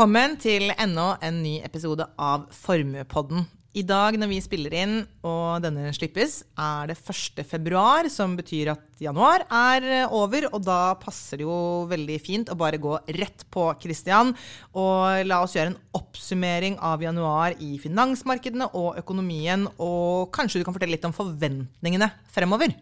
Velkommen 0.00 0.38
til 0.40 0.70
enda 0.80 1.18
en 1.20 1.42
ny 1.44 1.58
episode 1.60 2.00
av 2.16 2.46
Formuepodden. 2.56 3.42
I 3.76 3.82
dag 3.84 4.16
når 4.16 4.30
vi 4.30 4.38
spiller 4.40 4.72
inn 4.72 4.94
og 5.28 5.60
denne 5.60 5.90
slippes, 5.92 6.38
er 6.56 6.88
det 6.88 6.96
1. 6.96 7.42
februar, 7.44 8.08
som 8.08 8.32
betyr 8.38 8.70
at 8.72 9.04
januar 9.04 9.44
er 9.44 10.08
over. 10.08 10.48
Og 10.54 10.64
da 10.64 10.94
passer 11.02 11.42
det 11.42 11.44
jo 11.44 11.84
veldig 11.92 12.16
fint 12.24 12.48
å 12.48 12.56
bare 12.56 12.80
gå 12.80 12.96
rett 13.18 13.44
på 13.52 13.66
Christian 13.84 14.32
og 14.72 15.20
la 15.28 15.44
oss 15.44 15.58
gjøre 15.58 15.74
en 15.74 15.78
oppsummering 16.00 16.80
av 16.80 17.04
januar 17.04 17.60
i 17.60 17.74
finansmarkedene 17.84 18.72
og 18.72 18.96
økonomien. 19.04 19.68
Og 19.76 20.32
kanskje 20.32 20.62
du 20.62 20.64
kan 20.64 20.80
fortelle 20.80 20.96
litt 20.96 21.04
om 21.04 21.12
forventningene 21.12 22.08
fremover? 22.32 22.72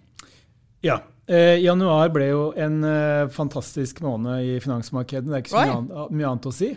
Ja. 0.87 1.03
Eh, 1.27 1.59
januar 1.67 2.15
ble 2.15 2.31
jo 2.31 2.51
en 2.55 2.85
eh, 2.87 3.29
fantastisk 3.35 4.07
måned 4.07 4.55
i 4.55 4.61
finansmarkedet. 4.63 5.27
Det 5.27 5.35
er 5.35 5.49
ikke 5.49 5.59
så 5.59 5.67
mye, 5.67 6.13
mye 6.15 6.37
annet 6.37 6.55
å 6.55 6.55
si. 6.55 6.77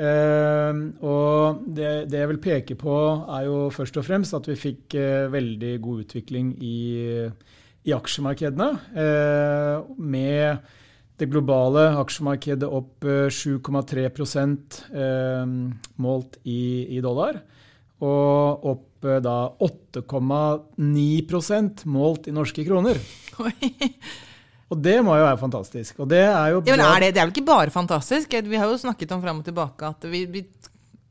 Eh, 0.00 0.72
og 1.04 1.60
det, 1.66 2.08
det, 2.08 2.18
jeg 2.22 2.28
vil 2.32 2.40
peke 2.40 2.74
på, 2.80 2.94
er 3.36 3.42
jo 3.48 3.56
først 3.74 3.96
og 4.00 4.06
fremst 4.06 4.36
at 4.38 4.46
vi 4.48 4.56
fikk 4.56 4.94
eh, 4.96 5.32
veldig 5.32 5.80
god 5.84 5.96
utvikling 6.06 6.46
i, 6.64 6.78
i 7.84 7.92
aksjemarkedene. 7.96 8.70
Eh, 9.04 9.76
med 9.98 10.58
det 11.18 11.28
globale 11.32 11.98
aksjemarkedet 11.98 12.68
opp 12.70 13.04
7,3 13.04 14.06
eh, 14.08 15.46
målt 16.00 16.38
i, 16.44 16.86
i 16.96 17.00
dollar. 17.04 17.34
Og 17.98 18.64
opp 18.72 18.84
da 18.98 19.54
8,9% 19.62 21.86
målt 21.86 22.26
i 22.26 22.34
norske 22.34 22.64
kroner. 22.66 22.98
Oi. 23.44 23.54
Og 24.68 24.80
det 24.84 24.98
må 25.04 25.14
jo 25.16 25.24
være 25.24 25.40
fantastisk. 25.40 26.02
Og 26.04 26.10
det 26.10 26.24
er 26.26 26.50
jo 26.52 26.58
ja, 26.66 26.74
men 26.74 26.84
er 26.84 27.06
det, 27.06 27.14
det, 27.16 27.22
er 27.22 27.28
vel 27.30 27.36
ikke 27.36 27.48
bare 27.48 27.72
fantastisk? 27.72 28.34
Vi 28.44 28.60
har 28.60 28.68
jo 28.68 28.80
snakket 28.80 29.14
om 29.16 29.22
fram 29.22 29.40
og 29.40 29.46
tilbake 29.46 29.88
at 29.88 30.04
vi, 30.12 30.26
vi, 30.28 30.42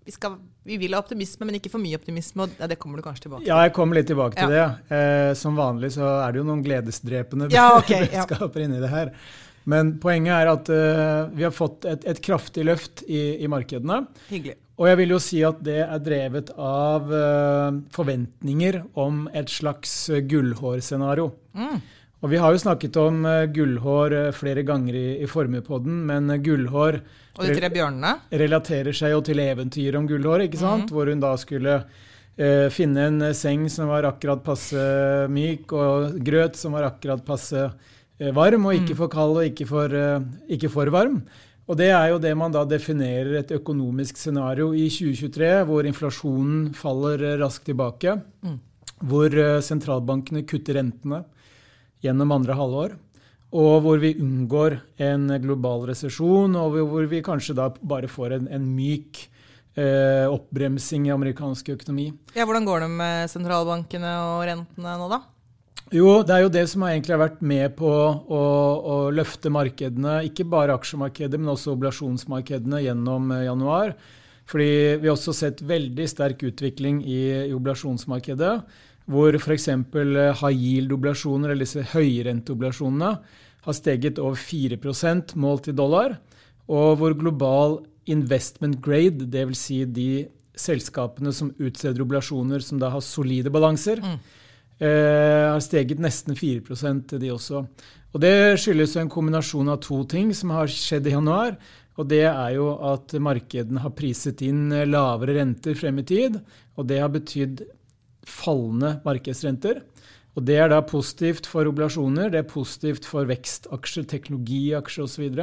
vi, 0.05 0.13
skal, 0.13 0.37
vi 0.67 0.77
vil 0.83 0.93
ha 0.93 1.01
optimisme, 1.01 1.47
men 1.49 1.57
ikke 1.57 1.71
for 1.73 1.81
mye 1.81 1.97
optimisme. 1.97 2.45
og 2.45 2.69
Det 2.69 2.77
kommer 2.77 3.01
du 3.01 3.07
kanskje 3.07 3.25
tilbake 3.25 3.41
til? 3.41 3.49
Ja, 3.49 3.63
jeg 3.65 3.73
kommer 3.77 3.97
litt 3.97 4.09
tilbake 4.11 4.37
til 4.37 4.53
ja. 4.53 4.69
det. 4.69 4.99
Eh, 4.99 5.31
som 5.39 5.57
vanlig 5.57 5.95
så 5.97 6.05
er 6.19 6.35
det 6.35 6.43
jo 6.43 6.45
noen 6.51 6.61
gledesdrepende 6.65 7.49
ja, 7.55 7.71
okay, 7.79 8.05
budskaper 8.05 8.61
ja. 8.61 8.69
inni 8.69 8.83
det 8.83 8.93
her. 8.93 9.13
Men 9.67 9.97
poenget 9.99 10.31
er 10.31 10.47
at 10.53 10.69
uh, 10.71 11.33
vi 11.35 11.43
har 11.43 11.51
fått 11.51 11.83
et, 11.89 12.05
et 12.07 12.21
kraftig 12.23 12.63
løft 12.63 13.01
i, 13.03 13.41
i, 13.41 13.49
markedene. 13.51 14.05
Hyggelig. 14.29 14.55
Og 14.77 14.87
jeg 14.87 14.99
vil 15.01 15.11
jo 15.11 15.17
si 15.19 15.41
at 15.43 15.59
det 15.65 15.81
er 15.81 16.05
drevet 16.05 16.53
av 16.55 17.09
uh, 17.11 17.81
forventninger 17.91 18.79
om 19.01 19.25
et 19.35 19.51
slags 19.51 19.97
gullhårscenario. 20.29 21.33
Mm. 21.57 21.81
Og 22.17 22.31
Vi 22.31 22.39
har 22.41 22.53
jo 22.53 22.61
snakket 22.61 22.97
om 22.97 23.21
uh, 23.27 23.45
gullhår 23.53 24.15
uh, 24.15 24.33
flere 24.33 24.63
ganger 24.65 24.95
i, 24.97 25.07
i 25.21 25.29
Formuepodden, 25.29 25.99
men 26.09 26.31
uh, 26.33 26.39
gullhår 26.41 26.99
Og 27.37 27.43
de 27.45 27.57
tre 27.59 27.69
bjørnene? 27.73 28.15
relaterer 28.41 28.95
seg 28.97 29.13
jo 29.13 29.21
til 29.25 29.41
eventyret 29.43 29.99
om 29.99 30.07
gullhår, 30.09 30.47
ikke 30.47 30.61
sant? 30.61 30.89
Mm. 30.89 30.95
hvor 30.95 31.11
hun 31.11 31.23
da 31.23 31.33
skulle 31.39 31.81
finne 32.69 33.01
en 33.09 33.23
seng 33.33 33.63
som 33.65 33.87
var 33.89 34.05
akkurat 34.05 34.43
passe 34.45 34.77
myk, 35.33 35.71
og 35.73 36.19
grøt 36.21 36.53
som 36.53 36.75
var 36.77 36.85
akkurat 36.85 37.23
passe 37.25 37.63
varm, 38.37 38.67
og 38.69 38.75
ikke 38.77 38.93
mm. 38.93 38.99
for 38.99 39.09
kald 39.09 39.39
og 39.39 39.47
ikke 39.47 39.65
for, 39.65 39.95
ikke 40.45 40.69
for 40.69 40.91
varm. 40.93 41.15
Og 41.65 41.79
Det 41.79 41.87
er 41.89 42.11
jo 42.11 42.19
det 42.21 42.35
man 42.37 42.53
da 42.53 42.61
definerer 42.69 43.39
et 43.39 43.55
økonomisk 43.57 44.21
scenario 44.21 44.69
i 44.77 44.85
2023, 44.85 45.49
hvor 45.65 45.89
inflasjonen 45.89 46.69
faller 46.77 47.25
raskt 47.41 47.65
tilbake, 47.71 48.19
mm. 48.45 48.61
hvor 49.09 49.41
sentralbankene 49.65 50.45
kutter 50.45 50.77
rentene 50.77 51.23
gjennom 52.03 52.33
andre 52.35 52.57
halvår. 52.57 52.97
Og 53.57 53.79
hvor 53.85 54.01
vi 54.01 54.17
unngår 54.19 54.75
en 55.07 55.29
global 55.39 55.87
resesjon, 55.87 56.55
og 56.59 56.75
hvor 56.91 57.07
vi 57.07 57.23
kanskje 57.23 57.55
da 57.57 57.69
bare 57.79 58.09
får 58.11 58.35
en, 58.35 58.49
en 58.51 58.67
myk 58.75 59.21
eh, 59.77 60.27
oppbremsing 60.27 61.07
i 61.07 61.15
amerikansk 61.15 61.71
økonomi. 61.77 62.11
Ja, 62.35 62.45
Hvordan 62.45 62.67
går 62.67 62.83
det 62.83 62.91
med 62.91 63.31
sentralbankene 63.31 64.13
og 64.25 64.45
rentene 64.49 64.99
nå, 64.99 65.09
da? 65.11 65.23
Jo, 65.95 66.19
det 66.27 66.33
er 66.35 66.43
jo 66.43 66.51
det 66.51 66.65
som 66.67 66.83
egentlig 66.83 67.13
har 67.15 67.21
vært 67.21 67.43
med 67.47 67.77
på 67.79 67.87
å, 67.87 68.41
å, 68.75 68.95
løfte 69.15 69.51
markedene, 69.53 70.19
ikke 70.27 70.43
bare 70.51 70.75
aksjemarkedet, 70.75 71.39
men 71.39 71.53
også 71.53 71.77
oblasjonsmarkedene 71.77 72.83
gjennom 72.83 73.31
eh, 73.31 73.45
januar. 73.47 73.95
Fordi 74.47 74.67
vi 74.99 75.07
har 75.07 75.15
også 75.15 75.35
sett 75.35 75.63
veldig 75.67 76.05
sterk 76.07 76.43
utvikling 76.47 77.01
i, 77.03 77.21
i 77.47 77.55
oblasjonsmarkedet 77.55 78.53
hvor 79.07 79.35
f.eks. 79.39 79.67
Eh, 79.71 80.39
high 80.41 80.55
yield-oblasjoner, 80.55 81.51
eller 81.51 81.65
disse 81.65 81.83
høyrenteoblasjonene, 81.93 83.11
har 83.67 83.75
steget 83.75 84.19
over 84.23 84.39
4% 84.39 85.35
målt 85.39 85.69
i 85.71 85.75
dollar, 85.75 86.17
og 86.67 86.97
hvor 86.99 87.15
global 87.19 87.79
investment 88.11 88.79
grade, 88.83 89.27
dvs. 89.31 89.61
Si 89.67 89.79
de 89.85 90.09
selskapene 90.57 91.31
som 91.35 91.51
utsteder 91.59 92.03
oblasjoner 92.03 92.63
som 92.63 92.79
da 92.81 92.91
har 92.93 93.03
solide 93.03 93.51
balanser, 93.53 94.01
mm. 94.03 94.17
eh, 94.79 95.47
har 95.51 95.63
steget 95.63 96.01
nesten 96.03 96.35
4 96.35 96.77
til 97.07 97.19
de 97.21 97.31
også. 97.31 97.65
Og 98.13 98.21
Det 98.21 98.57
skyldes 98.59 98.95
en 98.97 99.11
kombinasjon 99.11 99.69
av 99.69 99.81
to 99.83 100.03
ting 100.09 100.33
som 100.33 100.49
har 100.55 100.67
skjedd 100.71 101.07
i 101.07 101.13
januar. 101.13 101.57
Og 101.97 102.07
Det 102.07 102.23
er 102.25 102.51
jo 102.55 102.71
at 102.93 103.13
markedene 103.13 103.81
har 103.81 103.93
priset 103.93 104.41
inn 104.41 104.69
lavere 104.89 105.37
renter 105.37 105.75
frem 105.75 105.99
i 105.99 106.03
tid. 106.03 106.39
Og 106.77 106.87
det 106.87 106.99
har 107.01 107.09
betydd 107.09 107.61
fallende 108.27 108.97
markedsrenter. 109.05 109.81
Og 110.37 110.45
Det 110.45 110.57
er 110.61 110.69
da 110.69 110.83
positivt 110.85 111.47
for 111.49 111.65
oblasjoner, 111.65 112.29
det 112.29 112.43
er 112.43 112.49
positivt 112.49 113.07
for 113.09 113.25
vekstaksjer, 113.25 114.05
teknologiaksjer 114.05 115.07
osv. 115.07 115.39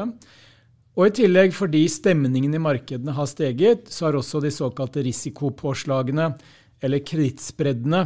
Og 0.95 1.09
i 1.09 1.15
tillegg, 1.19 1.51
fordi 1.57 1.83
stemningen 1.91 2.55
i 2.55 2.63
markedene 2.63 3.17
har 3.17 3.27
steget, 3.27 3.89
så 3.91 4.07
har 4.07 4.21
også 4.21 4.39
de 4.45 4.53
såkalte 4.55 5.03
risikopåslagene, 5.03 6.29
eller 6.85 7.03
kredittspreddene, 7.03 8.05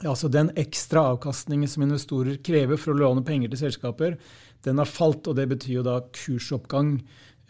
altså 0.00 0.30
den 0.32 0.48
ekstra 0.56 1.02
avkastningen 1.12 1.68
som 1.68 1.84
investorer 1.84 2.38
krever 2.44 2.80
for 2.80 2.94
å 2.94 3.00
låne 3.02 3.24
penger 3.26 3.52
til 3.52 3.66
selskaper, 3.66 4.16
den 4.64 4.80
har 4.80 4.88
falt, 4.88 5.28
og 5.28 5.36
det 5.36 5.48
betyr 5.50 5.80
jo 5.80 5.84
da 5.84 5.98
kursoppgang 6.14 6.94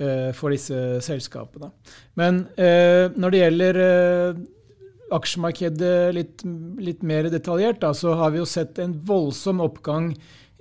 eh, 0.00 0.30
for 0.34 0.54
disse 0.54 0.98
selskapene. 1.06 1.70
Men 2.18 2.48
eh, 2.58 3.10
når 3.14 3.34
det 3.34 3.42
gjelder 3.44 3.80
eh, 3.84 4.42
aksjemarkedet 5.14 6.14
litt, 6.16 6.44
litt 6.80 7.02
mer 7.06 7.28
detaljert, 7.32 7.80
da, 7.82 7.92
så 7.96 8.14
har 8.18 8.34
vi 8.34 8.40
jo 8.40 8.48
sett 8.48 8.78
en 8.82 8.94
voldsom 9.06 9.62
oppgang 9.64 10.12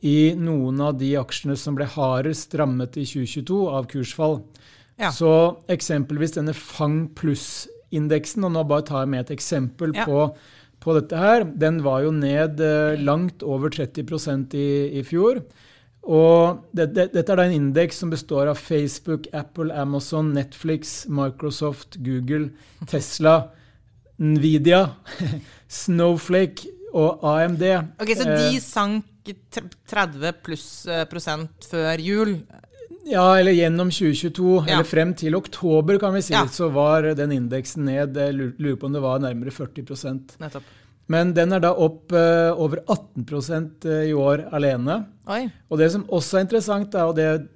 i 0.05 0.33
noen 0.39 0.79
av 0.83 0.97
de 0.99 1.11
aksjene 1.19 1.57
som 1.59 1.75
ble 1.75 1.87
hardest 1.89 2.55
rammet 2.59 2.97
i 2.99 3.05
2022 3.07 3.59
av 3.67 3.89
kursfall. 3.91 4.39
Ja. 4.99 5.11
Så 5.15 5.31
eksempelvis 5.71 6.35
denne 6.35 6.55
Fang 6.55 7.07
pluss-indeksen, 7.15 8.45
og 8.47 8.55
nå 8.55 8.65
bare 8.67 8.87
tar 8.87 9.03
jeg 9.03 9.13
med 9.13 9.25
et 9.25 9.35
eksempel 9.35 9.95
ja. 9.95 10.07
på, 10.07 10.27
på, 10.83 10.95
dette 10.97 11.19
her, 11.19 11.47
den 11.47 11.81
var 11.85 12.03
jo 12.05 12.13
ned 12.15 12.63
eh, 12.63 12.99
langt 12.99 13.43
over 13.43 13.71
30% 13.75 14.55
i, 14.59 14.69
i 14.99 15.03
fjor. 15.07 15.43
Og 16.09 16.65
det, 16.75 16.89
det, 16.95 17.09
dette 17.13 17.31
er 17.31 17.39
da 17.41 17.45
en 17.45 17.57
indeks 17.57 17.99
som 18.01 18.11
består 18.11 18.49
av 18.51 18.59
Facebook, 18.59 19.27
Apple, 19.35 19.73
Amazon, 19.75 20.33
Netflix, 20.35 21.03
Microsoft, 21.11 21.99
Google, 22.03 22.49
Tesla. 22.87 23.51
Nvidia, 24.19 24.83
Snowflake 25.81 26.69
og 26.93 27.23
AMD. 27.23 27.63
Ok, 28.01 28.15
Så 28.17 28.25
de 28.27 28.47
eh, 28.55 28.63
sank 28.63 29.05
30 29.89 30.41
pluss 30.43 30.69
eh, 30.89 31.05
prosent 31.09 31.67
før 31.69 32.01
jul? 32.01 32.33
Ja, 33.09 33.39
eller 33.39 33.55
gjennom 33.55 33.89
2022, 33.93 34.49
ja. 34.67 34.73
eller 34.73 34.87
frem 34.87 35.13
til 35.17 35.37
oktober, 35.37 35.97
kan 36.01 36.13
vi 36.13 36.21
si, 36.25 36.33
ja. 36.35 36.43
så 36.51 36.69
var 36.73 37.07
den 37.17 37.33
indeksen 37.33 37.87
ned. 37.87 38.17
Jeg 38.17 38.35
lurer 38.37 38.77
på 38.77 38.89
om 38.89 38.97
det 38.97 39.01
var 39.05 39.23
nærmere 39.23 39.53
40 39.55 39.87
Nettopp. 40.41 40.75
Men 41.09 41.31
den 41.33 41.55
er 41.55 41.63
da 41.63 41.71
opp 41.73 42.13
uh, 42.13 42.51
over 42.53 42.83
18% 42.85 43.87
i 44.05 44.13
år 44.13 44.43
alene. 44.53 44.99
Oi. 45.25 45.47
Og 45.71 45.81
det 45.81 45.87
som 45.95 46.03
også 46.05 46.37
er 46.37 46.45
interessant, 46.45 46.93
er, 46.93 47.09
og 47.09 47.17
det 47.17 47.47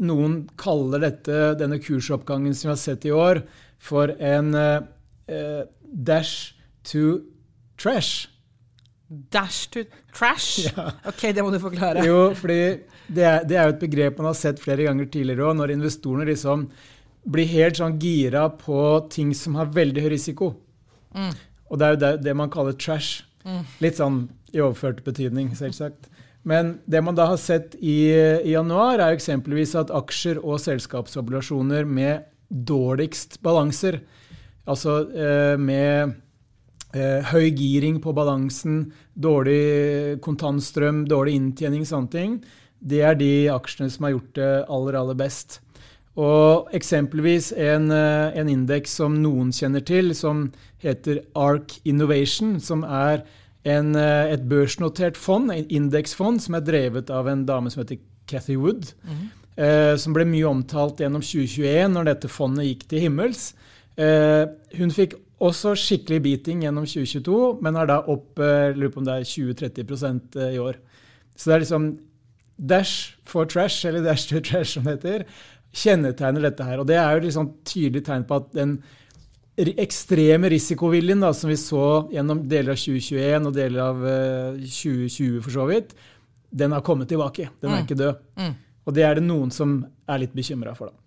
noen 0.00 0.38
kaller 0.56 1.02
dette, 1.04 1.42
denne 1.60 1.76
kursoppgangen 1.82 2.56
som 2.56 2.70
vi 2.70 2.72
har 2.72 2.80
sett 2.80 3.04
i 3.04 3.12
år, 3.12 3.42
for 3.82 4.14
en 4.16 4.54
uh, 4.56 4.86
dash 5.26 6.54
to 6.84 7.20
trash. 7.78 8.28
Dash 9.08 9.68
to 9.70 9.84
trash? 10.14 10.66
Ja. 10.76 10.92
Ok, 11.06 11.28
det 11.34 11.42
må 11.44 11.50
du 11.52 11.60
forklare. 11.60 12.04
Jo, 12.06 12.32
fordi 12.38 12.60
det 13.12 13.24
er, 13.28 13.44
det 13.44 13.56
er, 13.58 13.68
jo 13.68 13.76
et 13.76 13.82
begrep 13.82 14.18
man 14.18 14.30
har 14.30 14.38
sett 14.38 14.60
flere 14.62 14.86
ganger 14.86 15.10
tidligere 15.12 15.50
òg, 15.50 15.58
når 15.58 15.74
investorene 15.74 16.28
liksom 16.30 16.68
blir 17.32 17.50
helt 17.50 17.78
sånn 17.78 17.98
gira 18.02 18.48
på 18.58 18.78
ting 19.12 19.34
som 19.36 19.58
har 19.60 19.70
veldig 19.74 20.04
høy 20.04 20.12
risiko. 20.14 20.54
Mm. 21.14 21.34
Og 21.70 21.78
det 21.78 21.86
er 21.86 21.94
jo 21.94 22.00
det, 22.02 22.12
det 22.24 22.34
man 22.38 22.50
kaller 22.52 22.74
trash. 22.78 23.22
Mm. 23.44 23.62
Litt 23.84 24.00
sånn 24.00 24.24
i 24.52 24.62
overført 24.62 25.02
betydning, 25.04 25.52
selvsagt. 25.58 26.08
Men 26.48 26.76
det 26.90 27.02
man 27.04 27.16
da 27.16 27.28
har 27.30 27.38
sett 27.38 27.76
i, 27.78 28.10
i 28.10 28.54
januar, 28.54 28.98
er 28.98 29.12
jo 29.12 29.20
eksempelvis 29.20 29.76
at 29.78 29.92
aksjer 29.94 30.40
og 30.42 30.58
selskapsobligasjoner 30.62 31.86
med 31.86 32.26
dårligst 32.50 33.38
balanser 33.44 34.00
Altså 34.70 35.00
eh, 35.10 35.56
med 35.58 36.14
eh, 36.94 37.32
høy 37.32 37.50
giring 37.56 37.98
på 38.02 38.14
balansen, 38.14 38.92
dårlig 39.14 40.20
kontantstrøm, 40.22 41.04
dårlig 41.10 41.36
inntjening, 41.40 41.84
sånne 41.88 42.12
ting. 42.12 42.38
Det 42.78 43.02
er 43.06 43.18
de 43.18 43.32
aksjene 43.52 43.90
som 43.90 44.06
har 44.06 44.16
gjort 44.16 44.32
det 44.38 44.52
aller, 44.76 44.98
aller 45.00 45.18
best. 45.18 45.60
Og 46.18 46.68
eksempelvis 46.76 47.52
en, 47.56 47.90
eh, 47.90 48.38
en 48.38 48.50
indeks 48.52 48.98
som 49.00 49.18
noen 49.22 49.52
kjenner 49.56 49.84
til, 49.88 50.14
som 50.14 50.50
heter 50.82 51.22
ARK 51.34 51.80
Innovation, 51.88 52.58
som 52.60 52.84
er 52.84 53.24
en, 53.64 53.94
et 53.94 54.42
børsnotert 54.50 55.14
fond, 55.14 55.52
en 55.54 55.68
indeksfond, 55.70 56.42
som 56.42 56.56
er 56.58 56.64
drevet 56.66 57.12
av 57.14 57.28
en 57.30 57.44
dame 57.46 57.70
som 57.70 57.84
heter 57.84 58.00
Cathy 58.26 58.56
Wood. 58.58 58.90
Mm. 59.06 59.30
Eh, 59.52 59.94
som 60.00 60.14
ble 60.16 60.24
mye 60.28 60.48
omtalt 60.48 61.02
gjennom 61.02 61.22
2021, 61.24 61.92
når 61.92 62.08
dette 62.08 62.30
fondet 62.32 62.70
gikk 62.70 62.86
til 62.88 63.04
himmels. 63.06 63.50
Eh, 64.00 64.44
hun 64.78 64.94
fikk 64.94 65.16
også 65.42 65.74
skikkelig 65.78 66.22
beating 66.24 66.62
gjennom 66.64 66.86
2022, 66.88 67.36
men 67.64 67.76
er 67.76 67.90
da 67.90 67.98
opp 68.12 68.40
eh, 68.40 68.72
lurer 68.76 68.92
på 68.94 69.02
om 69.02 69.08
det 69.08 69.18
er 69.18 69.28
20-30 69.28 70.38
eh, 70.38 70.54
i 70.56 70.62
år. 70.62 70.78
Så 71.36 71.50
det 71.50 71.56
er 71.56 71.64
liksom 71.64 71.90
dash 72.56 73.18
for 73.28 73.48
trash, 73.48 73.86
eller 73.88 74.04
dash 74.06 74.28
to 74.30 74.40
trash, 74.40 74.76
som 74.76 74.86
det 74.86 74.98
heter, 75.00 75.26
kjennetegner 75.72 76.46
dette 76.46 76.66
her. 76.66 76.80
Og 76.80 76.88
det 76.88 76.98
er 77.00 77.16
jo 77.16 77.26
liksom 77.26 77.52
tydelig 77.68 78.04
tegn 78.06 78.26
på 78.28 78.40
at 78.40 78.50
den 78.56 78.78
ekstreme 79.82 80.48
risikoviljen 80.48 81.20
da, 81.20 81.32
som 81.36 81.50
vi 81.52 81.58
så 81.60 82.06
gjennom 82.12 82.46
deler 82.48 82.72
av 82.72 82.80
2021 82.80 83.48
og 83.48 83.56
deler 83.56 83.82
av 83.84 84.02
2020 84.62 85.42
for 85.44 85.52
så 85.52 85.66
vidt, 85.68 85.92
den 86.52 86.72
har 86.72 86.84
kommet 86.84 87.10
tilbake. 87.12 87.50
Den 87.60 87.72
er 87.72 87.80
mm. 87.80 87.84
ikke 87.84 87.98
død. 88.00 88.22
Mm. 88.40 88.54
Og 88.86 88.96
det 88.96 89.04
er 89.06 89.18
det 89.18 89.24
noen 89.24 89.52
som 89.54 89.76
er 90.08 90.22
litt 90.24 90.34
bekymra 90.36 90.74
for, 90.76 90.92
da. 90.92 91.02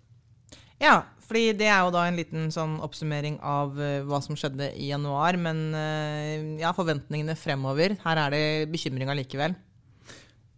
Ja, 0.82 0.96
fordi 1.26 1.52
det 1.58 1.68
er 1.68 1.84
jo 1.84 1.92
da 1.94 2.06
en 2.06 2.18
liten 2.18 2.50
sånn 2.54 2.78
oppsummering 2.84 3.38
av 3.44 3.76
uh, 3.78 4.02
hva 4.06 4.20
som 4.24 4.38
skjedde 4.38 4.70
i 4.78 4.90
januar. 4.92 5.38
Men 5.40 5.62
uh, 5.74 6.58
ja, 6.62 6.72
forventningene 6.76 7.36
fremover. 7.38 7.96
Her 8.04 8.22
er 8.26 8.36
det 8.36 8.44
bekymring 8.72 9.10
likevel. 9.18 9.56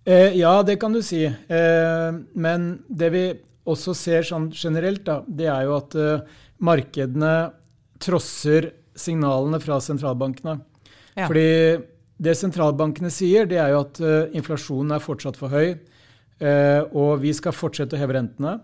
Eh, 0.09 0.39
ja, 0.39 0.55
det 0.65 0.79
kan 0.81 0.95
du 0.95 1.03
si. 1.05 1.25
Eh, 1.27 2.11
men 2.33 2.69
det 2.89 3.11
vi 3.13 3.25
også 3.69 3.93
ser 3.97 4.25
sånn 4.25 4.49
generelt, 4.57 5.03
da, 5.05 5.21
det 5.27 5.51
er 5.53 5.67
jo 5.69 5.75
at 5.77 5.97
uh, 6.01 6.39
markedene 6.65 7.33
trosser 8.01 8.71
signalene 8.97 9.61
fra 9.61 9.77
sentralbankene. 9.85 10.55
Ja. 11.13 11.27
Fordi 11.27 11.51
det 12.17 12.35
sentralbankene 12.41 13.13
sier, 13.13 13.45
det 13.51 13.59
er 13.61 13.75
jo 13.75 13.83
at 13.83 14.01
inflasjonen 14.35 14.97
er 14.97 15.05
fortsatt 15.05 15.37
for 15.37 15.53
høy. 15.53 15.77
Eh, 16.39 16.85
og 16.95 17.19
vi 17.19 17.33
skal 17.35 17.55
fortsette 17.55 17.97
å 17.97 18.01
heve 18.01 18.15
rentene. 18.15 18.59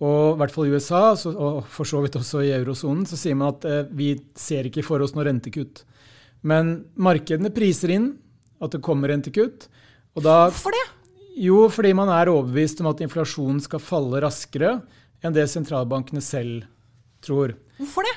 Og 0.00 0.34
i 0.34 0.38
hvert 0.40 0.54
fall 0.54 0.70
i 0.70 0.72
USA, 0.72 1.02
og 1.12 1.66
for 1.68 1.88
så 1.88 2.00
vidt 2.00 2.16
også 2.16 2.40
i 2.46 2.54
eurosonen, 2.56 3.04
så 3.08 3.18
sier 3.20 3.36
man 3.36 3.52
at 3.52 3.66
eh, 3.68 3.82
vi 3.92 4.14
ser 4.38 4.68
ikke 4.68 4.84
for 4.86 5.04
oss 5.04 5.12
noe 5.12 5.26
rentekutt. 5.28 5.82
Men 6.40 6.86
markedene 6.96 7.52
priser 7.52 7.92
inn 7.98 8.14
at 8.64 8.72
det 8.72 8.80
kommer 8.84 9.12
rentekutt. 9.12 9.68
Og 10.16 10.24
da, 10.24 10.46
Hvorfor 10.48 10.72
det? 10.72 10.86
Jo, 11.40 11.66
fordi 11.72 11.92
man 11.96 12.10
er 12.12 12.32
overbevist 12.32 12.80
om 12.82 12.90
at 12.90 13.00
inflasjonen 13.04 13.60
skal 13.64 13.82
falle 13.82 14.22
raskere 14.24 14.78
enn 15.20 15.36
det 15.36 15.46
sentralbankene 15.52 16.22
selv 16.24 16.64
tror. 17.24 17.54
Hvorfor 17.78 18.08
det? 18.08 18.16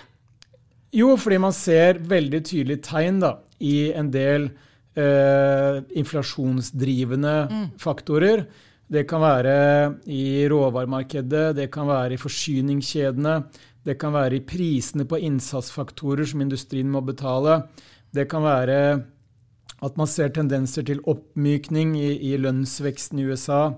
Jo, 0.94 1.14
fordi 1.20 1.40
man 1.42 1.56
ser 1.56 2.00
veldig 2.06 2.44
tydelige 2.48 2.86
tegn 2.86 3.20
da, 3.24 3.38
i 3.64 3.92
en 3.96 4.12
del 4.14 4.52
eh, 5.00 5.80
inflasjonsdrivende 6.00 7.36
mm. 7.50 7.66
faktorer 7.82 8.46
det 8.92 9.06
kan 9.10 9.24
være 9.24 9.56
i 10.12 10.44
råvaremarkedet, 10.52 11.56
det 11.58 11.70
kan 11.74 11.88
være 11.88 12.16
i 12.16 12.22
forsyningskjedene, 12.22 13.38
det 13.84 13.98
kan 14.00 14.14
være 14.16 14.40
i 14.40 14.46
prisene 14.48 15.06
på 15.08 15.20
innsatsfaktorer 15.24 16.28
som 16.28 16.44
industrien 16.44 16.92
må 16.92 17.02
betale. 17.04 17.64
Det 18.14 18.28
kan 18.32 18.46
være 18.46 18.78
at 19.84 19.98
man 20.00 20.08
ser 20.08 20.32
tendenser 20.32 20.86
til 20.88 21.02
oppmykning 21.10 21.98
i, 22.00 22.12
i 22.32 22.38
lønnsveksten 22.40 23.20
i 23.20 23.26
USA. 23.28 23.74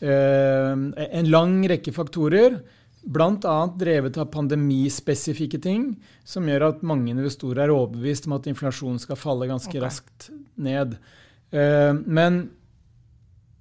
Eh, 0.00 0.76
en 1.06 1.30
lang 1.32 1.56
rekke 1.70 1.94
faktorer, 1.94 2.60
bl.a. 3.00 3.56
drevet 3.80 4.18
av 4.20 4.28
pandemispesifikke 4.34 5.58
ting, 5.64 5.94
som 6.24 6.46
gjør 6.48 6.68
at 6.68 6.86
mange 6.86 7.10
investorer 7.14 7.64
er 7.64 7.74
overbevist 7.74 8.28
om 8.28 8.36
at 8.36 8.46
inflasjonen 8.50 9.00
skal 9.02 9.18
falle 9.18 9.48
ganske 9.50 9.72
okay. 9.72 9.82
raskt 9.82 10.30
ned. 10.60 10.94
Eh, 11.50 11.92
men 12.06 12.44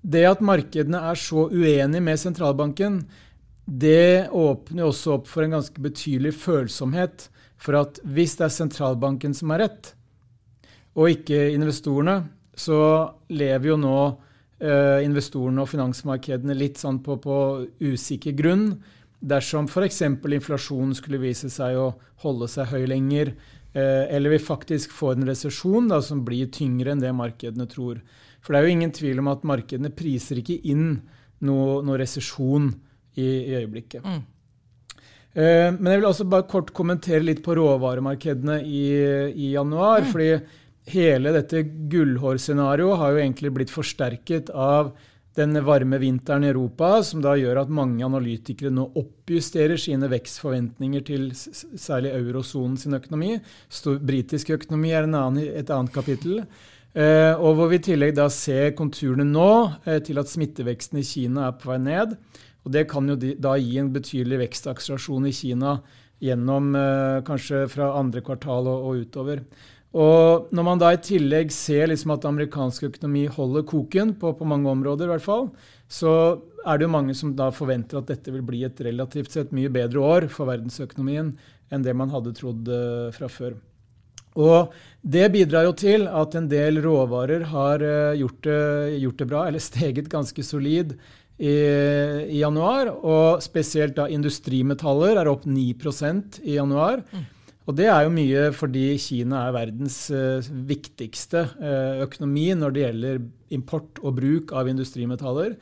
det 0.01 0.23
at 0.29 0.43
markedene 0.45 1.01
er 1.11 1.19
så 1.19 1.47
uenige 1.51 2.03
med 2.03 2.19
sentralbanken, 2.21 3.01
det 3.69 4.29
åpner 4.33 4.87
også 4.87 5.19
opp 5.19 5.27
for 5.29 5.45
en 5.45 5.57
ganske 5.57 5.81
betydelig 5.83 6.33
følsomhet 6.39 7.27
for 7.59 7.77
at 7.77 7.99
hvis 8.07 8.37
det 8.39 8.47
er 8.47 8.55
sentralbanken 8.55 9.35
som 9.35 9.51
har 9.53 9.65
rett, 9.65 9.91
og 10.97 11.11
ikke 11.11 11.51
investorene, 11.53 12.23
så 12.59 12.79
lever 13.31 13.71
jo 13.71 13.77
nå 13.79 13.97
eh, 14.63 15.05
investorene 15.05 15.63
og 15.63 15.69
finansmarkedene 15.71 16.55
litt 16.57 16.79
sånn 16.81 17.01
på, 17.03 17.19
på 17.21 17.35
usikker 17.83 18.35
grunn. 18.35 18.71
Dersom 19.19 19.67
f.eks. 19.67 20.01
inflasjonen 20.07 20.95
skulle 20.97 21.21
vise 21.21 21.51
seg 21.51 21.77
å 21.79 21.91
holde 22.23 22.49
seg 22.51 22.71
høy 22.73 22.87
lenger, 22.89 23.33
eh, 23.75 24.07
eller 24.09 24.35
vi 24.35 24.41
faktisk 24.43 24.95
får 24.95 25.17
en 25.17 25.29
resesjon 25.29 25.93
som 26.03 26.25
blir 26.27 26.51
tyngre 26.55 26.95
enn 26.95 27.03
det 27.03 27.13
markedene 27.15 27.67
tror. 27.69 28.01
For 28.43 28.53
det 28.53 28.59
er 28.59 28.67
jo 28.67 28.75
ingen 28.77 28.93
tvil 28.95 29.21
om 29.21 29.31
at 29.31 29.45
markedene 29.47 29.91
priser 29.95 30.41
ikke 30.41 30.59
inn 30.71 30.91
noe, 31.45 31.79
noe 31.85 31.99
resesjon 31.99 32.69
i, 33.19 33.25
i, 33.25 33.57
øyeblikket. 33.59 34.05
Mm. 34.05 34.23
Eh, 35.39 35.67
men 35.75 35.91
jeg 35.91 36.01
vil 36.01 36.09
også 36.09 36.27
bare 36.29 36.47
kort 36.49 36.73
kommentere 36.75 37.23
litt 37.25 37.43
på 37.45 37.55
råvaremarkedene 37.59 38.61
i, 38.63 38.87
i 39.33 39.53
januar. 39.53 40.05
Mm. 40.05 40.11
fordi 40.13 40.31
hele 40.89 41.35
dette 41.35 41.63
gullhårscenarioet 41.91 43.01
har 43.01 43.13
jo 43.13 43.23
egentlig 43.23 43.53
blitt 43.53 43.73
forsterket 43.73 44.49
av 44.49 44.93
den 45.37 45.59
varme 45.63 45.99
vinteren 46.01 46.43
i 46.43 46.49
Europa, 46.49 47.03
som 47.05 47.21
da 47.23 47.35
gjør 47.37 47.61
at 47.61 47.71
mange 47.71 48.03
analytikere 48.05 48.71
nå 48.73 48.87
oppjusterer 48.99 49.79
sine 49.79 50.09
vekstforventninger 50.11 51.05
til 51.07 51.29
særlig 51.37 52.11
eurosonen 52.17 52.75
sin 52.81 52.97
økonomi. 52.97 53.37
Britisk 54.09 54.51
økonomi 54.57 54.91
er 54.91 55.07
annen, 55.07 55.39
et 55.39 55.69
annet 55.71 55.93
kapittel. 55.95 56.41
Eh, 56.99 57.31
og 57.37 57.55
hvor 57.55 57.69
vi 57.71 57.77
i 57.79 57.85
tillegg 57.85 58.15
da 58.17 58.25
ser 58.33 58.73
konturene 58.75 59.23
nå 59.23 59.49
eh, 59.87 60.01
til 60.03 60.19
at 60.19 60.27
smitteveksten 60.27 60.99
i 60.99 61.05
Kina 61.07 61.47
er 61.47 61.57
på 61.59 61.71
vei 61.71 61.79
ned. 61.79 62.17
Og 62.67 62.73
det 62.75 62.89
kan 62.91 63.07
jo 63.07 63.15
da 63.15 63.55
gi 63.55 63.77
en 63.79 63.91
betydelig 63.93 64.41
vekstakselerasjon 64.41 65.29
i 65.29 65.35
Kina 65.35 65.77
gjennom 66.19 66.73
eh, 66.75 67.19
kanskje 67.27 67.67
fra 67.71 67.93
andre 68.01 68.23
kvartal 68.25 68.67
og, 68.67 68.89
og, 68.89 69.05
utover. 69.05 69.45
Og 69.95 70.51
når 70.53 70.65
man 70.67 70.81
da 70.81 70.91
i 70.93 70.99
tillegg 71.01 71.53
ser 71.55 71.87
liksom 71.89 72.11
at 72.17 72.27
amerikansk 72.27 72.89
økonomi 72.89 73.23
holder 73.31 73.63
koken 73.69 74.13
på, 74.19 74.33
på, 74.37 74.49
mange 74.49 74.69
områder, 74.69 75.07
i 75.07 75.13
hvert 75.15 75.25
fall, 75.25 75.47
så 75.87 76.11
er 76.67 76.77
det 76.77 76.85
jo 76.85 76.93
mange 76.97 77.15
som 77.17 77.31
da 77.37 77.47
forventer 77.55 78.01
at 78.01 78.11
dette 78.11 78.33
vil 78.35 78.43
bli 78.45 78.65
et 78.67 78.83
relativt 78.85 79.33
sett 79.33 79.55
mye 79.55 79.71
bedre 79.73 80.03
år 80.03 80.29
for 80.33 80.51
verdensøkonomien 80.51 81.31
enn 81.71 81.85
det 81.85 81.95
man 81.97 82.11
hadde 82.13 82.35
trodd 82.37 82.69
fra 83.15 83.31
før. 83.31 83.55
Og 84.37 84.73
det 85.01 85.29
bidrar 85.33 85.65
jo 85.65 85.73
til 85.79 86.05
at 86.11 86.35
en 86.37 86.49
del 86.51 86.81
råvarer 86.83 87.47
har 87.53 87.85
eh, 87.85 88.19
gjort 88.19 88.43
det, 88.45 88.59
gjort 88.99 89.21
det 89.21 89.27
bra, 89.31 89.47
eller 89.47 89.63
steget 89.63 90.11
ganske 90.11 90.43
solid 90.43 90.93
i, 91.39 91.55
i, 92.27 92.39
januar. 92.41 92.91
Og 92.99 93.41
spesielt 93.43 93.97
da 93.97 94.09
industrimetaller 94.11 95.17
er 95.21 95.31
opp 95.31 95.47
9% 95.47 96.41
i 96.43 96.59
januar. 96.59 97.03
Mm. 97.09 97.27
Og 97.69 97.75
det 97.77 97.85
er 97.91 98.05
jo 98.05 98.13
mye 98.13 98.45
fordi 98.57 98.85
Kina 99.01 99.43
er 99.45 99.53
verdens 99.53 99.97
uh, 100.09 100.41
viktigste 100.65 101.43
uh, 101.61 102.01
økonomi 102.01 102.47
når 102.57 102.73
det 102.73 102.81
gjelder 102.81 103.19
import 103.53 104.01
og 104.01 104.15
bruk 104.17 104.53
av 104.57 104.71
industrimetaller. 104.71 105.53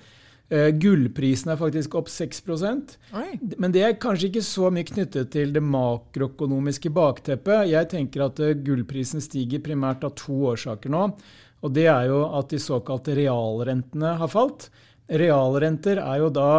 Uh, 0.47 0.69
gullprisen 0.79 1.51
er 1.51 1.59
faktisk 1.59 1.97
opp 1.99 2.07
6 2.07 2.43
Oi. 2.47 3.25
Men 3.59 3.73
det 3.75 3.83
er 3.83 3.97
kanskje 3.99 4.29
ikke 4.29 4.45
så 4.47 4.71
mye 4.71 4.87
knyttet 4.87 5.33
til 5.33 5.51
det 5.51 5.63
makroøkonomiske 5.63 6.91
bakteppet. 6.95 7.67
Jeg 7.73 7.89
tenker 7.91 8.27
at 8.29 8.39
uh, 8.39 8.53
gullprisen 8.55 9.23
stiger 9.23 9.63
primært 9.65 10.07
av 10.07 10.15
to 10.15 10.47
årsaker 10.53 10.93
nå. 10.93 11.03
Og 11.65 11.73
det 11.73 11.87
er 11.91 12.07
jo 12.11 12.23
at 12.37 12.51
de 12.53 12.61
såkalte 12.61 13.17
realrentene 13.17 14.15
har 14.21 14.31
falt. 14.31 14.69
Realrenter 15.07 15.99
er 16.03 16.21
jo 16.23 16.33
da 16.33 16.49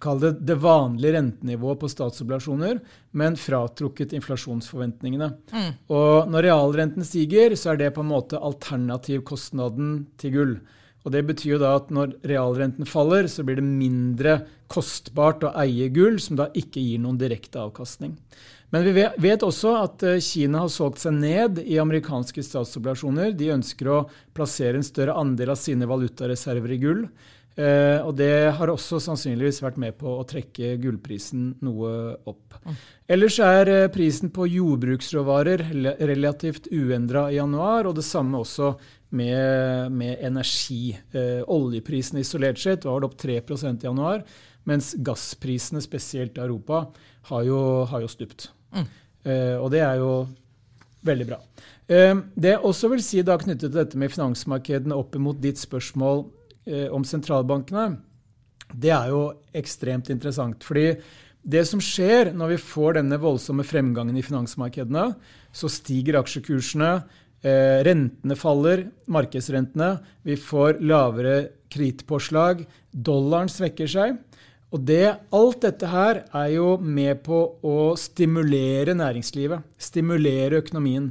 Kall 0.00 0.20
det 0.22 0.30
det 0.48 0.56
vanlige 0.62 1.12
rentenivået 1.12 1.80
på 1.82 1.88
statsobligasjoner, 1.92 2.78
men 3.20 3.36
fratrukket 3.36 4.14
inflasjonsforventningene. 4.16 5.28
Mm. 5.52 5.72
Og 5.92 6.30
når 6.32 6.46
realrenten 6.46 7.04
stiger, 7.04 7.52
så 7.58 7.74
er 7.74 7.82
det 7.82 7.90
på 7.96 8.04
en 8.04 8.08
måte 8.08 8.40
alternativkostnaden 8.40 9.90
til 10.20 10.36
gull. 10.36 10.54
Og 11.04 11.12
Det 11.14 11.22
betyr 11.24 11.54
jo 11.54 11.60
da 11.62 11.74
at 11.78 11.88
når 11.94 12.18
realrenten 12.28 12.88
faller, 12.88 13.28
så 13.30 13.44
blir 13.46 13.56
det 13.56 13.64
mindre 13.64 14.40
kostbart 14.70 15.44
å 15.46 15.54
eie 15.62 15.88
gull, 15.88 16.20
som 16.20 16.36
da 16.36 16.50
ikke 16.52 16.82
gir 16.82 17.00
noen 17.00 17.18
direkte 17.20 17.62
avkastning. 17.62 18.18
Men 18.70 18.86
vi 18.86 18.92
vet 18.94 19.42
også 19.42 19.72
at 19.80 20.04
eh, 20.06 20.20
Kina 20.22 20.62
har 20.62 20.70
solgt 20.70 21.02
seg 21.02 21.16
ned 21.16 21.58
i 21.64 21.80
amerikanske 21.82 22.44
statsobligasjoner. 22.46 23.32
De 23.34 23.50
ønsker 23.56 23.90
å 23.90 24.04
plassere 24.36 24.78
en 24.78 24.86
større 24.86 25.16
andel 25.18 25.56
av 25.56 25.58
sine 25.58 25.88
valutareserver 25.90 26.76
i 26.76 26.78
gull. 26.84 27.02
Eh, 27.58 27.98
og 28.06 28.14
det 28.20 28.52
har 28.56 28.70
også 28.70 29.00
sannsynligvis 29.02 29.58
vært 29.64 29.80
med 29.82 29.96
på 29.98 30.12
å 30.20 30.26
trekke 30.28 30.76
gullprisen 30.80 31.56
noe 31.66 32.14
opp. 32.30 32.54
Mm. 32.62 32.78
Ellers 33.16 33.40
er 33.42 33.72
eh, 33.72 33.88
prisen 33.90 34.30
på 34.30 34.46
jordbruksråvarer 34.52 35.66
relativt 35.98 36.70
uendra 36.70 37.26
i 37.32 37.40
januar, 37.40 37.90
og 37.90 37.98
det 37.98 38.06
samme 38.06 38.38
også 38.44 38.76
med, 39.10 39.92
med 39.92 40.22
energi. 40.26 40.94
Eh, 41.12 41.42
oljeprisene 41.50 42.22
isolert 42.22 42.60
sett 42.62 42.86
var 42.86 43.00
det 43.00 43.10
opp 43.10 43.18
3% 43.20 43.84
i 43.84 43.88
januar. 43.88 44.24
Mens 44.68 44.92
gassprisene, 44.94 45.82
spesielt 45.82 46.38
i 46.38 46.44
Europa, 46.44 46.84
har 47.30 47.46
jo, 47.46 47.60
har 47.90 48.04
jo 48.04 48.10
stupt. 48.10 48.50
Mm. 48.74 48.86
Eh, 49.24 49.56
og 49.58 49.70
det 49.74 49.82
er 49.84 50.00
jo 50.00 50.12
veldig 51.06 51.26
bra. 51.28 51.40
Eh, 51.90 52.14
det 52.36 52.54
jeg 52.54 52.66
også 52.70 52.92
vil 52.92 53.02
si 53.04 53.24
da 53.26 53.38
knyttet 53.40 53.68
til 53.68 53.78
dette 53.78 53.98
med 54.00 54.12
finansmarkedene 54.12 54.96
opp 54.96 55.16
imot 55.18 55.40
ditt 55.42 55.60
spørsmål 55.60 56.24
eh, 56.68 56.86
om 56.92 57.06
sentralbankene, 57.06 57.96
det 58.70 58.92
er 58.94 59.10
jo 59.10 59.24
ekstremt 59.56 60.12
interessant. 60.12 60.62
fordi 60.62 60.94
det 61.42 61.62
som 61.66 61.80
skjer 61.80 62.34
når 62.36 62.52
vi 62.52 62.60
får 62.60 62.98
denne 62.98 63.16
voldsomme 63.18 63.64
fremgangen 63.64 64.16
i 64.16 64.22
finansmarkedene, 64.22 65.06
så 65.52 65.70
stiger 65.72 66.20
aksjekursene, 66.20 67.00
eh, 67.42 67.80
rentene 67.86 68.36
faller, 68.38 68.86
markedsrentene, 69.10 69.96
vi 70.26 70.36
får 70.36 70.80
lavere 70.84 71.36
kredittpåslag, 71.70 72.64
dollaren 72.90 73.50
svekker 73.52 73.90
seg. 73.90 74.18
Og 74.70 74.84
det, 74.86 75.16
alt 75.34 75.64
dette 75.64 75.88
her 75.90 76.22
er 76.30 76.52
jo 76.54 76.76
med 76.78 77.24
på 77.26 77.40
å 77.66 77.78
stimulere 77.98 78.94
næringslivet, 78.94 79.66
stimulere 79.82 80.60
økonomien. 80.62 81.10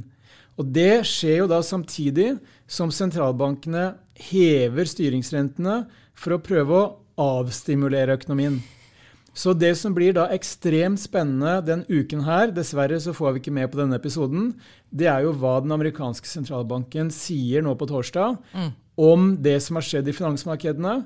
Og 0.56 0.72
det 0.72 1.04
skjer 1.08 1.42
jo 1.42 1.50
da 1.50 1.60
samtidig 1.64 2.34
som 2.70 2.92
sentralbankene 2.92 3.94
hever 4.30 4.88
styringsrentene 4.88 5.82
for 6.16 6.36
å 6.36 6.42
prøve 6.44 6.76
å 6.76 6.90
avstimulere 7.40 8.16
økonomien. 8.16 8.60
Så 9.36 9.54
det 9.54 9.72
som 9.78 9.94
blir 9.94 10.14
da 10.16 10.26
ekstremt 10.34 11.00
spennende 11.00 11.60
den 11.64 11.84
uken 11.88 12.24
her, 12.26 12.50
dessverre 12.54 12.98
så 13.02 13.14
får 13.14 13.36
vi 13.36 13.42
ikke 13.44 13.54
med 13.54 13.70
på 13.70 13.78
denne 13.78 13.98
episoden, 14.00 14.52
det 14.90 15.06
er 15.10 15.24
jo 15.26 15.34
hva 15.38 15.60
den 15.62 15.74
amerikanske 15.76 16.26
sentralbanken 16.26 17.12
sier 17.14 17.62
nå 17.62 17.76
på 17.78 17.88
torsdag 17.90 18.38
mm. 18.52 18.70
om 19.06 19.28
det 19.42 19.58
som 19.62 19.78
har 19.78 19.86
skjedd 19.86 20.10
i 20.10 20.16
finansmarkedene, 20.16 20.96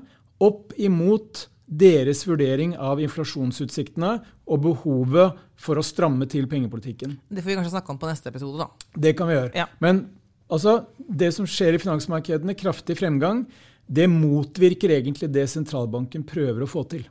opp 0.41 0.73
imot 0.81 1.45
deres 1.65 2.21
vurdering 2.27 2.75
av 2.77 2.99
inflasjonsutsiktene 3.01 4.17
og 4.45 4.61
behovet 4.65 5.39
for 5.57 5.79
å 5.79 5.85
stramme 5.85 6.27
til 6.29 6.49
pengepolitikken. 6.49 7.15
Det 7.29 7.41
får 7.41 7.51
vi 7.51 7.57
kanskje 7.59 7.73
snakke 7.73 7.93
om 7.93 8.01
på 8.01 8.09
neste 8.09 8.29
episode, 8.29 8.65
da. 8.65 8.91
Det 9.07 9.15
kan 9.17 9.29
vi 9.29 9.37
gjøre. 9.37 9.53
Ja. 9.57 9.69
Men 9.81 10.03
altså, 10.51 10.83
det 10.97 11.31
som 11.37 11.47
skjer 11.49 11.77
i 11.77 11.81
finansmarkedene, 11.81 12.57
kraftig 12.57 12.99
fremgang, 12.99 13.45
det 13.85 14.07
motvirker 14.09 14.93
egentlig 14.93 15.29
det 15.33 15.47
sentralbanken 15.49 16.25
prøver 16.27 16.65
å 16.65 16.69
få 16.69 16.85
til. 16.89 17.05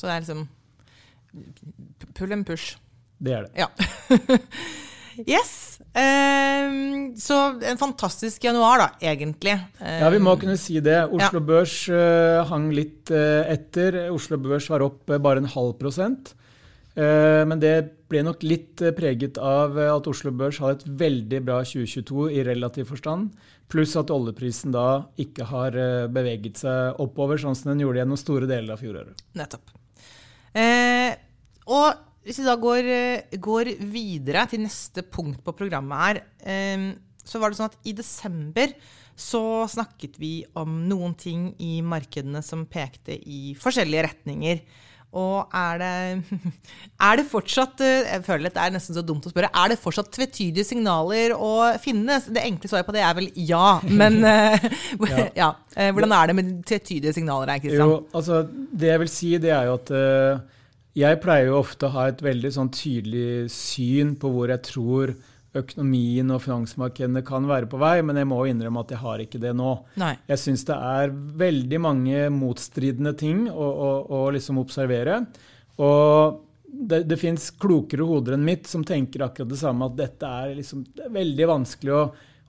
Så 0.00 0.08
det 0.08 0.14
er 0.16 0.22
liksom 0.24 0.46
pull 2.16 2.32
and 2.32 2.46
push. 2.48 2.78
Det 3.20 3.34
er 3.36 3.44
det. 3.44 3.52
Ja. 3.60 3.68
yes. 5.36 5.52
Um, 5.90 7.12
så 7.20 7.36
en 7.68 7.80
fantastisk 7.80 8.44
januar, 8.44 8.80
da, 8.80 8.88
egentlig. 9.12 9.58
Um, 9.80 9.96
ja, 10.00 10.10
vi 10.14 10.22
må 10.24 10.36
kunne 10.40 10.56
si 10.60 10.78
det. 10.84 11.02
Oslo 11.10 11.42
ja. 11.42 11.46
Børs 11.52 11.76
uh, 11.92 12.40
hang 12.48 12.70
litt 12.72 13.12
uh, 13.12 13.44
etter. 13.50 14.06
Oslo 14.14 14.40
Børs 14.40 14.70
var 14.72 14.86
opp 14.86 15.10
uh, 15.12 15.20
bare 15.20 15.44
en 15.44 15.50
halv 15.56 15.76
prosent. 15.80 16.36
men 17.00 17.60
det 17.62 17.74
ble 18.10 18.20
nok 18.26 18.42
litt 18.42 18.82
preget 18.96 19.38
av 19.38 19.78
at 19.78 20.08
Oslo 20.10 20.32
Børs 20.36 20.58
hadde 20.60 20.80
et 20.80 20.98
veldig 21.00 21.40
bra 21.46 21.60
2022 21.62 22.26
i 22.34 22.42
relativ 22.44 22.90
forstand. 22.90 23.30
Pluss 23.70 23.94
at 23.96 24.10
oljeprisen 24.10 24.74
da 24.74 25.06
ikke 25.22 25.46
har 25.52 25.78
beveget 26.12 26.60
seg 26.66 27.00
oppover, 27.00 27.40
sånn 27.40 27.56
som 27.56 27.72
den 27.72 27.86
gjorde 27.86 28.02
gjennom 28.02 28.20
store 28.20 28.50
deler 28.50 28.74
av 28.74 28.82
fjoråret. 28.82 29.22
Nettopp. 29.38 29.79
Og 31.70 32.06
hvis 32.26 32.40
vi 32.42 32.46
da 32.46 32.56
går, 32.60 32.88
eh, 32.92 33.38
går, 33.40 33.74
videre 33.80 34.46
til 34.50 34.64
neste 34.64 35.02
punkt 35.02 35.42
på 35.44 35.54
programmet 35.56 35.98
her, 35.98 36.20
ehm, 36.44 36.90
så 37.24 37.40
var 37.40 37.50
det 37.50 37.60
sånn 37.60 37.70
at 37.70 37.78
i 37.88 37.94
desember 37.96 38.74
så 39.16 39.66
snakket 39.68 40.18
vi 40.20 40.44
om 40.56 40.88
noen 40.88 41.14
ting 41.14 41.50
i 41.60 41.80
markedene 41.84 42.42
som 42.44 42.66
pekte 42.66 43.16
i 43.16 43.54
forskjellige 43.58 44.06
retninger. 44.08 44.62
Og 45.18 45.54
er 45.56 45.80
det, 45.80 46.40
er 47.08 47.18
det 47.18 47.24
fortsatt 47.26 47.80
eh, 47.82 48.04
Jeg 48.06 48.22
føler 48.26 48.46
at 48.46 48.54
det 48.54 48.62
er 48.62 48.74
nesten 48.76 48.94
så 48.94 49.02
dumt 49.02 49.26
å 49.26 49.32
spørre. 49.32 49.50
Er 49.50 49.72
det 49.72 49.80
fortsatt 49.82 50.12
tvetydige 50.14 50.68
signaler 50.68 51.34
å 51.34 51.72
finne? 51.82 52.20
Det 52.30 52.44
enkle 52.44 52.70
svaret 52.70 52.86
på 52.86 52.94
det 52.94 53.02
er 53.06 53.16
vel 53.18 53.30
ja. 53.34 53.80
Men 53.88 54.20
ja. 55.10 55.26
ja. 55.34 55.50
hvordan 55.90 56.14
er 56.14 56.30
det 56.30 56.38
med 56.38 56.54
tvetydige 56.68 57.16
signaler 57.16 57.54
her, 57.54 57.64
Kristian? 57.64 57.90
Jo, 57.90 57.98
altså, 58.14 58.44
det 58.50 58.92
jeg 58.92 59.04
vil 59.04 59.12
si, 59.12 59.34
det 59.42 59.54
er 59.56 59.70
jo 59.70 59.76
at 59.80 59.94
jeg 61.00 61.18
pleier 61.22 61.50
jo 61.50 61.58
ofte 61.60 61.86
å 61.86 61.94
ha 61.94 62.08
et 62.10 62.22
veldig 62.22 62.50
sånn 62.54 62.70
tydelig 62.74 63.50
syn 63.54 64.16
på 64.18 64.30
hvor 64.34 64.50
jeg 64.50 64.62
tror 64.66 65.12
økonomien 65.56 66.30
og 66.30 66.42
finansmarkedene 66.44 67.24
kan 67.26 67.46
være 67.48 67.66
på 67.70 67.80
vei, 67.80 67.96
men 68.06 68.20
jeg 68.20 68.28
må 68.30 68.38
innrømme 68.46 68.84
at 68.84 68.92
jeg 68.94 69.02
har 69.02 69.22
ikke 69.24 69.40
det 69.42 69.50
nå. 69.58 69.72
Nei. 69.98 70.12
Jeg 70.30 70.42
syns 70.44 70.62
det 70.68 70.76
er 70.76 71.14
veldig 71.42 71.80
mange 71.82 72.28
motstridende 72.34 73.16
ting 73.18 73.48
å, 73.50 73.66
å, 73.66 73.90
å 74.14 74.20
liksom 74.34 74.60
observere. 74.62 75.24
Og 75.82 76.38
det, 76.70 77.02
det 77.10 77.18
fins 77.18 77.50
klokere 77.60 78.06
hoder 78.06 78.36
enn 78.36 78.46
mitt 78.46 78.70
som 78.70 78.84
tenker 78.86 79.26
akkurat 79.26 79.50
det 79.50 79.58
samme, 79.60 79.90
at 79.90 79.98
dette 79.98 80.30
er, 80.42 80.54
liksom, 80.60 80.84
det 80.94 81.08
er 81.08 81.18
veldig 81.18 81.50
vanskelig 81.50 81.96
å, 81.96 82.04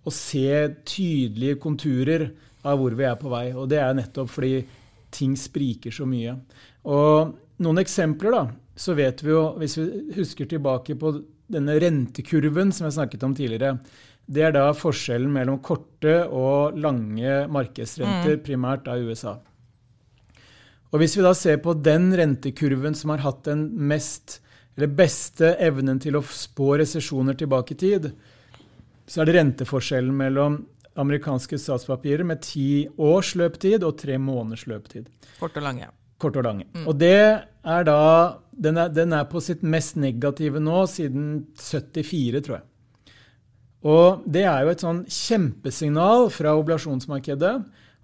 å, 0.06 0.14
se 0.14 0.52
tydelige 0.86 1.58
konturer 1.64 2.30
av 2.62 2.78
hvor 2.78 2.94
vi 2.98 3.08
er 3.10 3.18
på 3.18 3.32
vei. 3.34 3.48
Og 3.58 3.70
det 3.72 3.82
er 3.82 3.98
nettopp 3.98 4.30
fordi 4.30 4.60
ting 5.12 5.34
spriker 5.40 5.94
så 5.94 6.06
mye. 6.08 6.38
Og 6.86 7.34
noen 7.66 7.82
eksempler, 7.82 8.38
da, 8.38 8.46
så 8.78 8.94
vet 8.98 9.26
vi 9.26 9.34
jo, 9.34 9.44
hvis 9.62 9.78
vi 9.80 9.88
husker 10.20 10.50
tilbake 10.50 10.96
på 11.00 11.16
denne 11.54 11.78
rentekurven 11.82 12.74
som 12.76 12.88
jeg 12.88 12.98
snakket 12.98 13.24
om 13.28 13.36
tidligere, 13.38 13.78
det 14.32 14.44
er 14.48 14.54
da 14.56 14.68
forskjellen 14.78 15.32
mellom 15.34 15.60
korte 15.66 16.22
og 16.28 16.78
lange 16.80 17.46
markedsrenter, 17.52 18.38
mm. 18.38 18.44
primært 18.46 18.88
av 18.92 19.02
USA. 19.02 19.38
Og 20.92 21.00
Hvis 21.00 21.16
vi 21.18 21.24
da 21.24 21.32
ser 21.38 21.62
på 21.64 21.74
den 21.80 22.10
rentekurven 22.16 22.96
som 22.98 23.14
har 23.14 23.24
hatt 23.24 23.46
den 23.48 23.70
mest, 23.88 24.42
eller 24.76 24.92
beste 24.92 25.54
evnen 25.60 26.00
til 26.04 26.18
å 26.20 26.24
spå 26.24 26.76
resesjoner 26.82 27.38
tilbake 27.40 27.76
i 27.76 27.80
tid, 27.80 28.12
så 29.08 29.22
er 29.22 29.28
det 29.28 29.38
renteforskjellen 29.40 30.16
mellom 30.16 30.62
amerikanske 31.00 31.60
statspapirer 31.60 32.28
med 32.28 32.44
ti 32.44 32.88
års 33.00 33.34
løptid 33.40 33.84
og 33.88 33.98
tre 34.00 34.18
måneders 34.20 34.68
løptid. 34.68 35.08
Kort 35.40 35.56
og 35.60 35.66
lange. 35.66 35.88
Kort 36.20 36.38
og 36.40 36.46
lange. 36.46 36.68
Mm. 36.76 36.86
Og 36.88 36.98
det 37.00 37.18
er 37.62 37.86
da 37.88 38.02
den 38.52 38.78
er, 38.78 38.92
den 38.94 39.14
er, 39.16 39.26
på 39.30 39.42
sitt 39.42 39.64
mest 39.64 39.98
negative 40.00 40.62
nå 40.62 40.84
siden 40.90 41.48
74, 41.58 42.42
tror 42.46 42.60
jeg. 42.60 42.68
Og 43.82 44.26
det 44.30 44.44
er 44.46 44.62
jo 44.62 44.74
et 44.74 44.84
sånn 44.84 45.02
kjempesignal 45.10 46.28
fra 46.34 46.54
oblasjonsmarkedet 46.60 47.56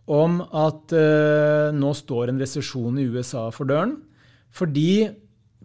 om 0.09 0.39
at 0.41 0.93
eh, 0.95 1.69
nå 1.75 1.91
står 1.93 2.31
en 2.31 2.41
resesjon 2.41 2.97
i 2.97 3.05
USA 3.11 3.47
for 3.53 3.69
døren. 3.69 3.97
Fordi 4.55 5.09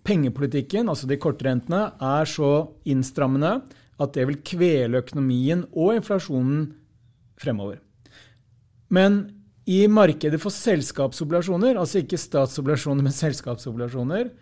pengepolitikken, 0.04 0.90
altså 0.90 1.08
de 1.08 1.16
kortrentene, 1.22 1.86
er 1.96 2.28
så 2.28 2.52
innstrammende 2.84 3.60
at 4.02 4.16
det 4.16 4.26
vil 4.28 4.42
kvele 4.44 5.00
økonomien 5.00 5.64
og 5.72 5.94
inflasjonen 6.00 6.66
fremover. 7.40 7.78
Men 8.92 9.22
i 9.68 9.84
markedet 9.86 10.40
for 10.42 10.54
selskapsobligasjoner, 10.54 11.78
altså 11.78 12.02
ikke 12.02 12.18
statsobligasjoner, 12.18 13.04
men 13.06 13.14
selskapsobligasjoner, 13.14 14.32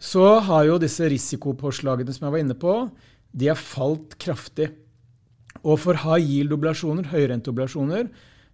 så 0.00 0.26
har 0.44 0.66
jo 0.68 0.80
disse 0.80 1.08
risikopåslagene 1.12 2.12
som 2.12 2.26
jeg 2.26 2.34
var 2.34 2.42
inne 2.42 2.56
på, 2.56 2.74
de 3.32 3.48
har 3.50 3.58
falt 3.58 4.16
kraftig. 4.20 4.70
Og 5.60 5.76
for 5.82 5.98
high 6.04 6.24
yield-oblasjoner, 6.24 7.10
høyrenteobligasjoner, 7.12 8.08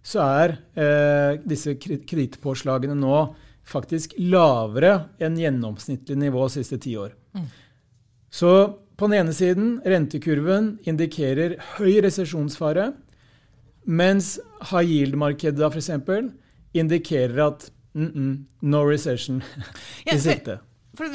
så 0.07 0.23
er 0.23 0.55
eh, 0.79 1.39
disse 1.47 1.75
kredittpåslagene 1.79 2.95
nå 2.97 3.21
faktisk 3.67 4.15
lavere 4.19 5.09
enn 5.23 5.39
gjennomsnittlig 5.39 6.17
nivå 6.19 6.45
de 6.47 6.59
siste 6.59 6.79
ti 6.83 6.95
år. 6.99 7.15
Mm. 7.35 7.47
Så 8.31 8.51
på 8.97 9.09
den 9.09 9.19
ene 9.19 9.35
siden, 9.35 9.75
rentekurven 9.85 10.77
indikerer 10.87 11.57
høy 11.75 11.99
resesjonsfare. 12.05 12.91
Mens 13.87 14.35
high 14.71 14.83
yield-markedet 14.83 15.63
f.eks. 15.71 15.89
indikerer 16.73 17.39
at 17.47 17.71
mm 17.95 18.11
-mm, 18.11 18.33
no 18.61 18.83
recession 18.83 19.43
i 20.13 20.17
sikte. 20.19 20.59
For, 20.97 21.13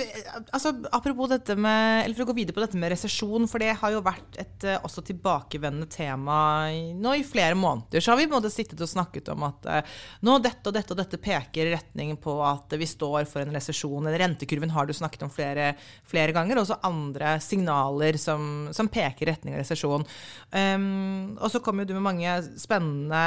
altså, 0.54 0.70
apropos 0.94 1.30
dette 1.32 1.56
med, 1.58 2.04
eller 2.04 2.14
For 2.14 2.24
å 2.24 2.30
gå 2.30 2.36
videre 2.36 2.54
på 2.54 2.62
dette 2.62 2.78
med 2.78 2.92
resesjon, 2.92 3.48
for 3.50 3.62
det 3.62 3.72
har 3.80 3.94
jo 3.94 4.02
vært 4.04 4.38
et 4.38 4.66
uh, 4.68 4.76
også 4.86 5.02
tilbakevendende 5.08 5.90
tema 5.90 6.36
nå 6.70 7.14
i 7.18 7.24
flere 7.26 7.56
måneder. 7.58 8.02
Så 8.02 8.12
har 8.12 8.20
vi 8.20 8.28
på 8.28 8.36
en 8.36 8.38
måte 8.38 8.52
sittet 8.52 8.80
og 8.82 8.90
snakket 8.90 9.32
om 9.34 9.42
at 9.48 9.66
uh, 9.66 9.96
nå 10.22 10.36
dette 10.44 10.70
og 10.70 10.76
dette 10.76 10.94
og 10.94 11.00
dette 11.00 11.18
peker 11.22 11.66
i 11.66 11.74
retning 11.74 12.14
på 12.22 12.36
at 12.46 12.76
vi 12.78 12.86
står 12.86 13.26
for 13.30 13.42
en 13.42 13.56
resesjon. 13.56 14.06
Rentekurven 14.22 14.74
har 14.76 14.86
du 14.86 14.94
snakket 14.94 15.26
om 15.26 15.32
flere, 15.34 15.72
flere 16.08 16.36
ganger. 16.36 16.62
Også 16.62 16.78
andre 16.86 17.34
signaler 17.42 18.20
som, 18.22 18.68
som 18.76 18.90
peker 18.92 19.26
i 19.26 19.32
retning 19.32 19.56
av 19.56 19.64
resesjon. 19.64 20.06
Um, 20.54 21.34
og 21.40 21.50
så 21.50 21.62
kommer 21.64 21.88
du 21.88 21.96
med 21.96 22.06
mange 22.06 22.38
spennende 22.60 23.22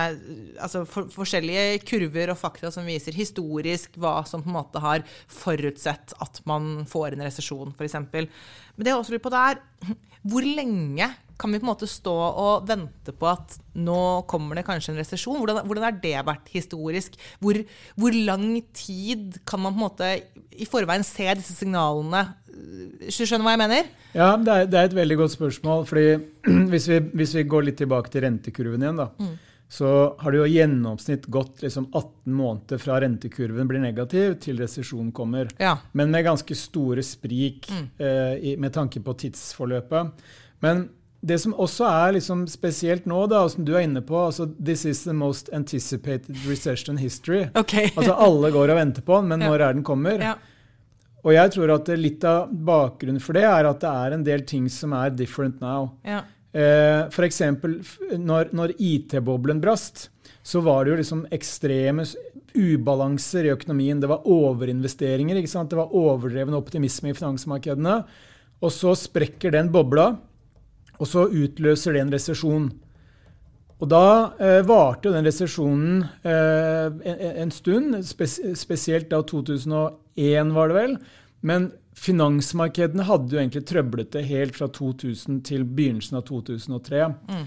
altså 0.62 0.86
for, 0.88 1.12
forskjellige 1.12 1.82
kurver 1.88 2.32
og 2.32 2.40
fakta 2.40 2.72
som 2.72 2.88
viser 2.88 3.18
historisk 3.18 4.00
hva 4.00 4.22
som 4.28 4.44
på 4.44 4.52
en 4.52 4.58
måte 4.62 4.82
har 4.84 5.04
forutsett 5.32 6.16
at 6.24 6.45
man 6.50 6.86
får 6.90 7.16
en 7.16 7.26
resesjon, 7.28 7.74
f.eks. 7.76 8.00
Men 8.14 8.30
det 8.82 8.92
jeg 8.92 9.00
også 9.00 9.16
lurer 9.16 9.26
på, 9.26 9.34
det 9.34 9.44
er 9.44 9.64
hvor 10.26 10.42
lenge 10.42 11.08
kan 11.38 11.52
vi 11.52 11.60
på 11.60 11.66
en 11.66 11.70
måte 11.70 11.88
stå 11.90 12.14
og 12.16 12.68
vente 12.70 13.14
på 13.14 13.28
at 13.28 13.58
nå 13.76 14.24
kommer 14.30 14.58
det 14.58 14.64
kanskje 14.66 14.94
en 14.94 15.02
resesjon? 15.02 15.38
Hvordan, 15.42 15.66
hvordan 15.68 15.86
har 15.86 15.98
det 16.02 16.16
vært 16.26 16.50
historisk? 16.54 17.18
Hvor, 17.44 17.60
hvor, 18.00 18.16
lang 18.26 18.48
tid 18.74 19.38
kan 19.46 19.62
man 19.62 19.76
på 19.76 19.78
en 19.78 19.84
måte 19.84 20.12
i 20.56 20.68
forveien 20.70 21.04
se 21.06 21.28
disse 21.38 21.58
signalene? 21.60 22.24
Hvis 23.04 23.20
du 23.20 23.28
skjønner 23.28 23.50
hva 23.50 23.56
jeg 23.58 23.64
mener? 23.66 23.92
Ja, 24.16 24.30
det 24.40 24.56
er, 24.56 24.70
det 24.72 24.80
er 24.80 24.90
et 24.90 24.98
veldig 24.98 25.20
godt 25.26 25.36
spørsmål. 25.36 25.86
fordi 25.86 26.08
hvis 26.72 26.88
vi, 26.90 27.02
hvis 27.20 27.36
vi, 27.36 27.50
går 27.52 27.68
litt 27.68 27.82
tilbake 27.84 28.14
til 28.14 28.26
rentekurven 28.26 28.88
igjen, 28.88 29.04
da. 29.04 29.12
Mm 29.20 29.36
så 29.68 30.16
har 30.20 30.32
det 30.32 30.38
jo 30.38 30.46
i 30.46 30.58
gjennomsnitt 30.60 31.26
gått 31.26 31.64
liksom 31.66 31.88
18 31.92 32.34
måneder 32.34 32.78
fra 32.78 33.00
rentekurven 33.02 33.68
blir 33.68 33.82
negativ, 33.82 34.38
til 34.44 34.60
resesjonen 34.62 35.12
kommer. 35.16 35.50
Ja. 35.58 35.78
Men 35.92 36.14
med 36.14 36.28
ganske 36.28 36.56
store 36.56 37.04
sprik 37.04 37.68
mm. 37.72 37.88
eh, 37.98 38.52
med 38.62 38.74
tanke 38.74 39.02
på 39.02 39.18
tidsforløpet. 39.26 40.28
Men 40.64 40.88
det 41.26 41.40
som 41.42 41.56
også 41.58 41.88
er 41.90 42.18
liksom 42.20 42.46
spesielt 42.50 43.08
nå, 43.10 43.24
da, 43.32 43.42
som 43.50 43.66
du 43.66 43.74
er 43.74 43.88
inne 43.88 44.04
på 44.06 44.18
altså, 44.28 44.46
This 44.62 44.86
is 44.86 45.04
the 45.08 45.14
most 45.18 45.50
anticipated 45.54 46.38
recession 46.46 47.02
history. 47.02 47.48
Okay. 47.58 47.90
altså 47.98 48.14
Alle 48.14 48.54
går 48.54 48.74
og 48.74 48.80
venter 48.80 49.06
på 49.06 49.18
den, 49.22 49.32
men 49.34 49.42
ja. 49.42 49.50
når 49.50 49.66
er 49.66 49.80
den 49.80 49.88
kommer? 49.88 50.22
Ja. 50.22 50.36
Og 51.26 51.34
jeg 51.34 51.56
tror 51.56 51.74
at 51.74 51.90
litt 51.98 52.24
av 52.30 52.52
bakgrunnen 52.54 53.24
for 53.24 53.34
det 53.34 53.48
er 53.50 53.66
at 53.66 53.82
det 53.82 53.92
er 54.06 54.14
en 54.14 54.26
del 54.28 54.46
ting 54.46 54.70
som 54.70 54.94
er 54.94 55.10
different 55.10 55.58
now. 55.64 55.90
Ja. 56.06 56.22
Eh, 56.56 57.08
F.eks. 57.12 57.42
når, 58.16 58.54
når 58.56 58.76
IT-boblen 58.80 59.60
brast, 59.64 60.08
så 60.46 60.62
var 60.64 60.86
det 60.86 60.94
jo 60.94 61.00
liksom 61.02 61.26
ekstreme 61.36 62.06
ubalanser 62.56 63.50
i 63.50 63.52
økonomien. 63.52 64.00
Det 64.00 64.10
var 64.10 64.28
overinvesteringer. 64.30 65.42
ikke 65.42 65.52
sant? 65.52 65.74
Det 65.74 65.80
var 65.80 65.92
overdreven 65.96 66.56
optimisme 66.56 67.12
i 67.12 67.18
finansmarkedene. 67.18 68.00
Og 68.64 68.72
så 68.72 68.96
sprekker 68.96 69.52
den 69.52 69.72
bobla, 69.74 70.14
og 70.96 71.08
så 71.10 71.28
utløser 71.28 71.96
det 71.96 72.06
en 72.06 72.14
resesjon. 72.14 72.70
Og 73.84 73.90
da 73.92 74.06
eh, 74.40 74.62
varte 74.64 75.10
jo 75.10 75.16
den 75.18 75.28
resesjonen 75.28 76.06
eh, 76.24 76.88
en, 77.12 77.24
en, 77.44 77.52
stund, 77.52 77.98
spes, 78.08 78.38
spesielt 78.56 79.10
da 79.12 79.20
2001, 79.28 80.54
var 80.56 80.72
det 80.72 80.78
vel. 80.78 80.96
Men 81.46 81.68
finansmarkedene 81.96 83.06
hadde 83.08 83.36
jo 83.36 83.40
egentlig 83.42 83.64
trøblet 83.70 84.12
det 84.16 84.26
helt 84.28 84.58
fra 84.58 84.68
2000 84.72 85.40
til 85.48 85.64
begynnelsen 85.64 86.20
av 86.20 86.26
2003. 86.28 87.06
Mm. 87.30 87.46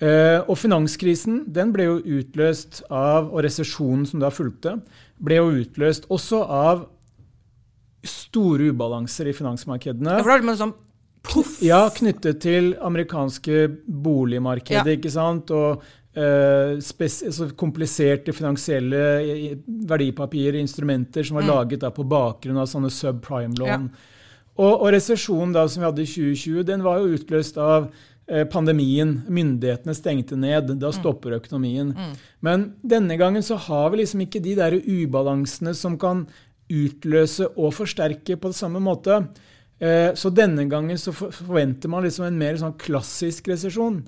Uh, 0.00 0.38
og 0.48 0.54
finanskrisen 0.56 1.42
den 1.52 1.74
ble 1.74 1.88
jo 1.88 1.98
utløst 2.20 2.80
av, 2.88 3.28
og 3.28 3.42
resesjonen 3.44 4.06
som 4.08 4.22
da 4.22 4.30
fulgte, 4.32 4.78
ble 5.20 5.40
jo 5.40 5.50
utløst 5.60 6.06
også 6.08 6.40
av 6.46 6.86
store 8.06 8.70
ubalanser 8.72 9.28
i 9.28 9.34
finansmarkedene. 9.36 10.14
Ja, 10.16 10.22
for 10.22 10.32
da 10.32 10.38
er 10.38 10.46
det 10.46 10.60
sånn 10.62 10.78
puff. 11.26 11.58
Ja, 11.64 11.82
knyttet 11.92 12.40
til 12.40 12.72
amerikanske 12.80 13.66
boligmarkedet, 13.84 14.86
ja. 14.88 14.96
ikke 14.96 15.12
sant. 15.12 15.52
Og 15.52 15.84
kompliserte 17.56 18.32
finansielle 18.34 19.02
verdipapirer, 19.66 20.58
instrumenter 20.58 21.22
som 21.22 21.38
var 21.38 21.46
mm. 21.46 21.50
laget 21.52 21.84
da 21.84 21.92
på 21.94 22.02
bakgrunn 22.02 22.58
av 22.58 22.66
sånne 22.66 22.90
subprime-lån. 22.90 23.86
Ja. 23.86 24.16
Og, 24.60 24.74
og 24.74 24.88
resesjonen 24.92 25.54
da 25.54 25.64
som 25.70 25.82
vi 25.82 25.88
hadde 25.88 26.04
i 26.04 26.10
2020, 26.10 26.64
den 26.68 26.82
var 26.84 27.00
jo 27.00 27.14
utløst 27.16 27.58
av 27.60 27.88
uh, 27.88 28.44
pandemien. 28.52 29.20
Myndighetene 29.30 29.94
stengte 29.96 30.36
ned. 30.36 30.74
Da 30.74 30.90
mm. 30.90 30.96
stopper 30.98 31.38
økonomien. 31.38 31.94
Mm. 31.96 32.16
Men 32.44 32.66
denne 32.82 33.16
gangen 33.20 33.46
så 33.46 33.58
har 33.68 33.90
vi 33.92 34.02
liksom 34.02 34.26
ikke 34.26 34.42
de 34.44 34.56
der 34.58 34.76
ubalansene 34.76 35.74
som 35.78 35.96
kan 36.00 36.26
utløse 36.70 37.48
og 37.56 37.72
forsterke 37.74 38.36
på 38.38 38.52
samme 38.54 38.82
måte. 38.82 39.22
Uh, 39.80 40.10
så 40.18 40.32
denne 40.34 40.66
gangen 40.70 40.98
så 41.00 41.14
forventer 41.14 41.92
man 41.92 42.04
liksom 42.04 42.28
en 42.28 42.40
mer 42.40 42.60
sånn 42.60 42.76
klassisk 42.80 43.48
resesjon. 43.54 44.02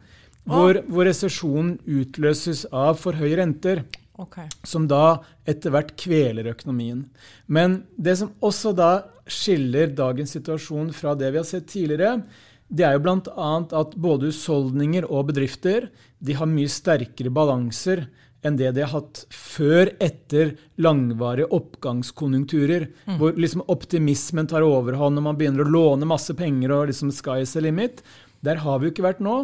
Hvor, 0.48 0.80
hvor 0.90 1.06
resesjonen 1.06 1.76
utløses 1.86 2.64
av 2.74 2.96
for 2.98 3.14
høye 3.18 3.36
renter. 3.38 3.84
Okay. 4.22 4.48
Som 4.66 4.88
da 4.90 5.22
etter 5.48 5.72
hvert 5.72 5.94
kveler 5.98 6.50
økonomien. 6.50 7.04
Men 7.46 7.82
det 7.96 8.18
som 8.20 8.32
også 8.44 8.74
da 8.76 8.92
skiller 9.30 9.94
dagens 9.96 10.34
situasjon 10.36 10.90
fra 10.96 11.14
det 11.18 11.30
vi 11.32 11.40
har 11.40 11.48
sett 11.48 11.70
tidligere, 11.70 12.24
det 12.72 12.86
er 12.86 12.96
jo 12.96 13.04
bl.a. 13.04 13.52
at 13.78 13.94
både 14.00 14.30
husholdninger 14.30 15.06
og 15.08 15.28
bedrifter 15.30 15.90
de 16.24 16.36
har 16.38 16.48
mye 16.48 16.70
sterkere 16.72 17.32
balanser 17.34 18.06
enn 18.42 18.56
det 18.58 18.72
de 18.74 18.82
har 18.82 18.90
hatt 18.96 19.22
før 19.30 19.92
etter 20.02 20.56
langvarige 20.82 21.50
oppgangskonjunkturer. 21.54 22.88
Mm. 23.06 23.18
Hvor 23.20 23.38
liksom 23.38 23.62
optimismen 23.70 24.48
tar 24.50 24.66
overhånd 24.66 25.20
og 25.20 25.26
man 25.28 25.38
begynner 25.38 25.66
å 25.66 25.74
låne 25.76 26.08
masse 26.10 26.34
penger 26.38 26.74
og 26.74 26.88
liksom 26.90 27.12
sky 27.14 27.42
is 27.44 27.54
the 27.54 27.62
limit. 27.62 28.02
Der 28.44 28.62
har 28.62 28.78
vi 28.78 28.88
jo 28.88 28.94
ikke 28.94 29.06
vært 29.06 29.22
nå. 29.24 29.36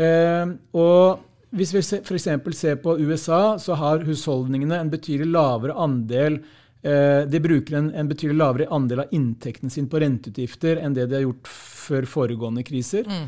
Eh, 0.00 0.54
og 0.76 1.26
hvis 1.56 1.74
vi 1.74 1.82
f.eks. 1.82 2.28
ser 2.56 2.80
på 2.82 2.96
USA, 3.00 3.58
så 3.58 3.76
har 3.78 4.04
husholdningene 4.06 4.78
en 4.78 4.92
betydelig 4.92 5.30
lavere 5.34 5.74
andel 5.74 6.38
eh, 6.82 7.26
de 7.30 7.40
bruker 7.42 7.78
en, 7.78 7.90
en, 7.94 8.10
betydelig 8.10 8.38
lavere 8.38 8.70
andel 8.70 9.04
av 9.04 9.16
inntekten 9.16 9.72
sin 9.72 9.88
på 9.90 10.02
renteutgifter 10.02 10.78
enn 10.82 10.94
det 10.94 11.08
de 11.10 11.18
har 11.18 11.26
gjort 11.26 11.50
før 11.50 12.06
foregående 12.10 12.64
kriser. 12.66 13.08
Mm. 13.08 13.26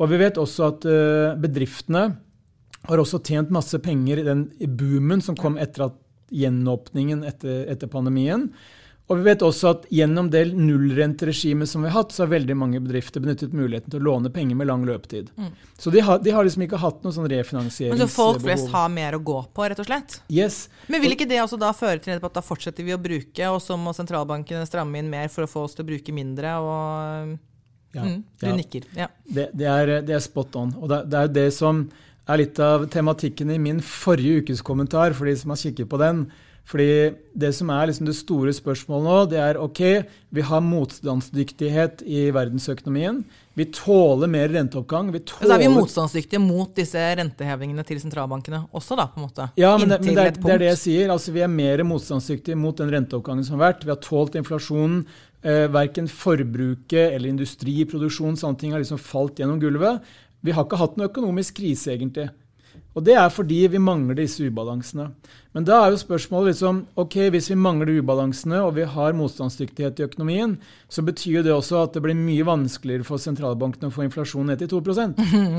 Og 0.00 0.10
vi 0.10 0.18
vet 0.22 0.40
også 0.40 0.66
at 0.70 0.86
uh, 0.88 1.38
bedriftene 1.40 2.04
har 2.88 3.00
også 3.02 3.20
tjent 3.20 3.50
masse 3.52 3.76
penger 3.84 4.22
i 4.22 4.24
den 4.24 4.46
boomen 4.80 5.20
som 5.20 5.36
kom 5.36 5.58
etter 5.60 5.90
at 5.90 5.98
gjenåpningen 6.32 7.20
etter, 7.28 7.66
etter 7.68 7.90
pandemien. 7.92 8.48
Og 9.10 9.18
vi 9.18 9.26
vet 9.26 9.42
også 9.42 9.72
at 9.72 9.86
gjennom 9.90 10.28
det 10.30 10.44
nullrenteregimet 10.54 11.66
som 11.66 11.82
vi 11.82 11.90
har 11.90 12.04
hatt, 12.04 12.12
så 12.14 12.22
har 12.22 12.30
veldig 12.30 12.54
mange 12.54 12.78
bedrifter 12.78 13.22
benyttet 13.22 13.54
muligheten 13.56 13.90
til 13.90 13.98
å 13.98 14.06
låne 14.06 14.30
penger 14.30 14.58
med 14.60 14.68
lang 14.70 14.84
løpetid. 14.86 15.32
Mm. 15.34 15.48
Så 15.82 15.90
de 15.90 16.04
har, 16.06 16.20
de 16.22 16.30
har, 16.30 16.46
liksom 16.46 16.62
ikke 16.62 16.78
hatt 16.78 17.00
noe 17.02 17.16
sånn 17.16 17.26
refinansieringsbehov. 17.32 17.98
Men 17.98 18.06
Så 18.06 18.14
folk 18.14 18.44
flest 18.44 18.70
har 18.70 18.92
mer 18.94 19.16
å 19.18 19.22
gå 19.32 19.40
på, 19.50 19.64
rett 19.66 19.82
og 19.82 19.88
slett? 19.88 20.20
Yes. 20.30 20.60
Men 20.86 21.02
vil 21.02 21.16
ikke 21.16 21.26
det 21.26 21.40
også 21.42 21.58
da 21.58 21.72
føre 21.74 21.98
til 22.04 22.22
at 22.22 22.36
da 22.38 22.44
fortsetter 22.44 22.86
vi 22.86 22.94
å 22.94 23.00
bruke, 23.02 23.48
og 23.50 23.58
så 23.64 23.74
må 23.80 23.90
sentralbankene 23.98 24.62
stramme 24.70 25.02
inn 25.02 25.10
mer 25.10 25.26
for 25.32 25.48
å 25.48 25.50
få 25.50 25.64
oss 25.66 25.74
til 25.74 25.88
å 25.88 25.90
bruke 25.90 26.14
mindre? 26.14 26.58
og... 26.62 27.38
Ja, 27.90 28.04
mm, 28.06 28.22
du 28.38 28.46
ja. 28.46 28.52
nikker. 28.54 28.84
Ja. 28.94 29.08
Det, 29.24 29.48
det, 29.50 29.66
er, 29.66 29.90
det, 30.06 30.14
er, 30.14 30.22
spot 30.22 30.54
on. 30.54 30.70
Og 30.78 30.86
det, 30.92 31.00
det 31.10 31.18
er 31.18 31.26
jo 31.26 31.32
det 31.40 31.48
som 31.56 31.80
er 32.30 32.38
litt 32.38 32.60
av 32.62 32.86
tematikken 32.92 33.50
i 33.50 33.58
min 33.58 33.80
forrige 33.82 34.44
ukes 34.44 34.62
kommentar, 34.62 35.16
for 35.18 35.26
de 35.26 35.34
som 35.40 35.50
har 35.50 35.58
kikket 35.58 35.90
på 35.90 35.98
den. 35.98 36.28
Fordi 36.70 37.12
Det 37.34 37.50
som 37.54 37.70
er 37.70 37.88
liksom 37.88 38.06
det 38.06 38.14
store 38.18 38.52
spørsmålet 38.54 39.06
nå, 39.06 39.18
det 39.30 39.38
er 39.42 39.58
ok, 39.58 39.80
vi 40.34 40.42
har 40.46 40.60
motstandsdyktighet 40.62 42.02
i 42.06 42.28
verdensøkonomien. 42.34 43.22
Vi 43.58 43.66
tåler 43.74 44.30
mer 44.30 44.50
renteoppgang. 44.50 45.10
Vi 45.14 45.22
tåler... 45.26 45.48
Så 45.48 45.56
er 45.56 45.62
vi 45.62 45.70
motstandsdyktige 45.72 46.40
mot 46.42 46.70
disse 46.76 47.00
rentehevingene 47.18 47.84
til 47.86 47.98
sentralbankene 48.02 48.64
også, 48.70 48.98
da? 48.98 49.08
på 49.10 49.18
en 49.20 49.26
måte? 49.26 49.48
Ja, 49.58 49.72
men, 49.78 49.90
det, 49.90 50.00
men 50.04 50.14
det, 50.14 50.26
er, 50.26 50.36
det, 50.36 50.52
er, 50.54 50.62
det 50.62 50.70
jeg 50.72 50.82
sier. 50.84 51.14
Altså, 51.14 51.34
Vi 51.34 51.42
er 51.46 51.50
mer 51.50 51.82
motstandsdyktige 51.86 52.58
mot 52.58 52.78
den 52.78 52.92
renteoppgangen 52.94 53.46
som 53.46 53.58
har 53.58 53.70
vært. 53.70 53.86
Vi 53.86 53.94
har 53.94 54.02
tålt 54.04 54.38
inflasjonen. 54.38 55.02
Eh, 55.40 55.66
verken 55.72 56.10
forbruket 56.12 57.14
eller 57.14 57.30
industriproduksjon 57.32 58.36
sånne 58.36 58.60
ting 58.60 58.74
har 58.74 58.82
liksom 58.82 59.00
falt 59.00 59.40
gjennom 59.40 59.62
gulvet. 59.62 60.04
Vi 60.44 60.52
har 60.52 60.66
ikke 60.66 60.78
hatt 60.80 60.98
noen 60.98 61.08
økonomisk 61.08 61.58
krise, 61.58 61.94
egentlig. 61.94 62.28
Og 62.98 63.04
det 63.06 63.14
er 63.14 63.28
fordi 63.30 63.60
vi 63.70 63.78
mangler 63.82 64.18
disse 64.18 64.42
ubalansene. 64.42 65.10
Men 65.54 65.66
da 65.66 65.78
er 65.84 65.92
jo 65.92 66.00
spørsmålet 66.00 66.52
liksom, 66.52 66.80
ok, 66.98 67.16
hvis 67.34 67.50
vi 67.52 67.58
mangler 67.58 67.92
ubalansene 68.00 68.62
og 68.64 68.74
vi 68.78 68.86
har 68.86 69.16
motstandsdyktighet 69.18 70.00
i 70.00 70.06
økonomien, 70.08 70.56
så 70.90 71.04
betyr 71.06 71.44
det 71.46 71.54
også 71.54 71.84
at 71.84 71.94
det 71.94 72.02
blir 72.04 72.18
mye 72.18 72.46
vanskeligere 72.46 73.06
for 73.06 73.22
sentralbankene 73.22 73.90
å 73.90 73.94
få 73.94 74.06
inflasjonen 74.08 74.52
ned 74.52 74.64
til 74.64 74.72
2 74.74 74.82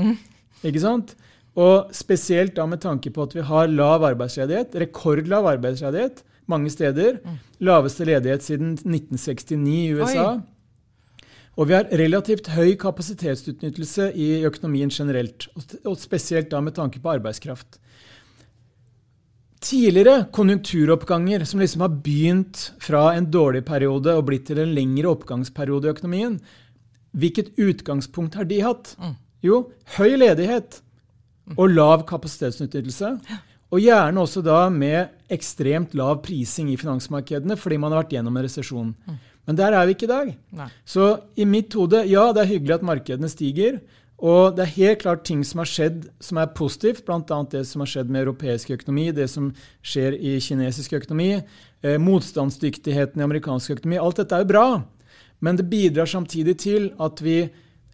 Ikke 0.68 0.82
sant? 0.82 1.16
Og 1.58 1.92
spesielt 1.96 2.54
da 2.56 2.66
med 2.68 2.80
tanke 2.84 3.10
på 3.12 3.24
at 3.24 3.34
vi 3.36 3.44
har 3.44 3.72
lav 3.72 4.04
arbeidsledighet, 4.12 4.76
rekordlav 4.84 5.48
arbeidsledighet 5.56 6.22
mange 6.52 6.70
steder. 6.70 7.18
Mm. 7.24 7.40
Laveste 7.60 8.04
ledighet 8.04 8.42
siden 8.44 8.72
1969 8.72 9.68
i 9.72 9.92
USA. 9.92 10.26
Oi. 10.32 10.40
Og 11.60 11.68
vi 11.68 11.76
har 11.76 11.90
relativt 12.00 12.48
høy 12.54 12.74
kapasitetsutnyttelse 12.80 14.08
i 14.16 14.28
økonomien 14.48 14.92
generelt, 14.92 15.50
og 15.84 15.98
spesielt 16.00 16.48
da 16.52 16.62
med 16.64 16.76
tanke 16.78 17.00
på 17.02 17.12
arbeidskraft. 17.12 17.76
Tidligere 19.62 20.24
konjunkturoppganger 20.34 21.44
som 21.46 21.60
liksom 21.60 21.84
har 21.84 21.92
begynt 22.02 22.70
fra 22.82 23.12
en 23.14 23.28
dårlig 23.30 23.62
periode 23.68 24.16
og 24.16 24.24
blitt 24.30 24.48
til 24.48 24.62
en 24.62 24.72
lengre 24.74 25.12
oppgangsperiode 25.12 25.90
i 25.90 25.92
økonomien, 25.92 26.40
hvilket 27.12 27.52
utgangspunkt 27.60 28.40
har 28.40 28.48
de 28.48 28.62
hatt? 28.64 28.96
Mm. 28.98 29.14
Jo, 29.44 29.58
høy 29.98 30.16
ledighet 30.16 30.80
og 31.58 31.68
lav 31.74 32.06
kapasitetsutnyttelse. 32.08 33.16
Og 33.72 33.80
gjerne 33.80 34.20
også 34.20 34.42
da 34.44 34.64
med 34.72 35.12
ekstremt 35.32 35.94
lav 35.96 36.20
prising 36.24 36.72
i 36.72 36.78
finansmarkedene 36.80 37.56
fordi 37.60 37.78
man 37.80 37.92
har 37.92 38.02
vært 38.02 38.16
gjennom 38.16 38.36
en 38.36 38.46
resesjon. 38.46 38.90
Mm. 38.96 39.20
Men 39.48 39.58
der 39.58 39.74
er 39.74 39.88
vi 39.88 39.96
ikke 39.96 40.06
i 40.06 40.12
dag. 40.12 40.30
Nei. 40.54 40.68
Så 40.86 41.08
i 41.34 41.46
mitt 41.48 41.74
hode, 41.74 42.04
ja, 42.10 42.28
det 42.34 42.44
er 42.44 42.52
hyggelig 42.52 42.76
at 42.78 42.86
markedene 42.86 43.30
stiger. 43.30 43.80
Og 44.22 44.54
det 44.54 44.62
er 44.62 44.76
helt 44.76 45.00
klart 45.02 45.24
ting 45.26 45.40
som 45.42 45.64
har 45.64 45.66
skjedd 45.70 46.04
som 46.22 46.38
er 46.38 46.52
positivt, 46.54 47.02
bl.a. 47.08 47.40
det 47.50 47.64
som 47.66 47.82
har 47.82 47.90
skjedd 47.90 48.12
med 48.12 48.22
europeisk 48.22 48.70
økonomi, 48.70 49.08
det 49.10 49.26
som 49.32 49.48
skjer 49.82 50.14
i 50.14 50.36
kinesisk 50.42 50.94
økonomi, 51.00 51.32
eh, 51.82 51.98
motstandsdyktigheten 51.98 53.18
i 53.18 53.26
amerikansk 53.26 53.74
økonomi. 53.74 53.98
Alt 53.98 54.22
dette 54.22 54.38
er 54.38 54.44
jo 54.44 54.52
bra. 54.52 54.66
Men 55.42 55.58
det 55.58 55.66
bidrar 55.66 56.06
samtidig 56.06 56.54
til 56.62 56.92
at 57.02 57.18
vi 57.18 57.40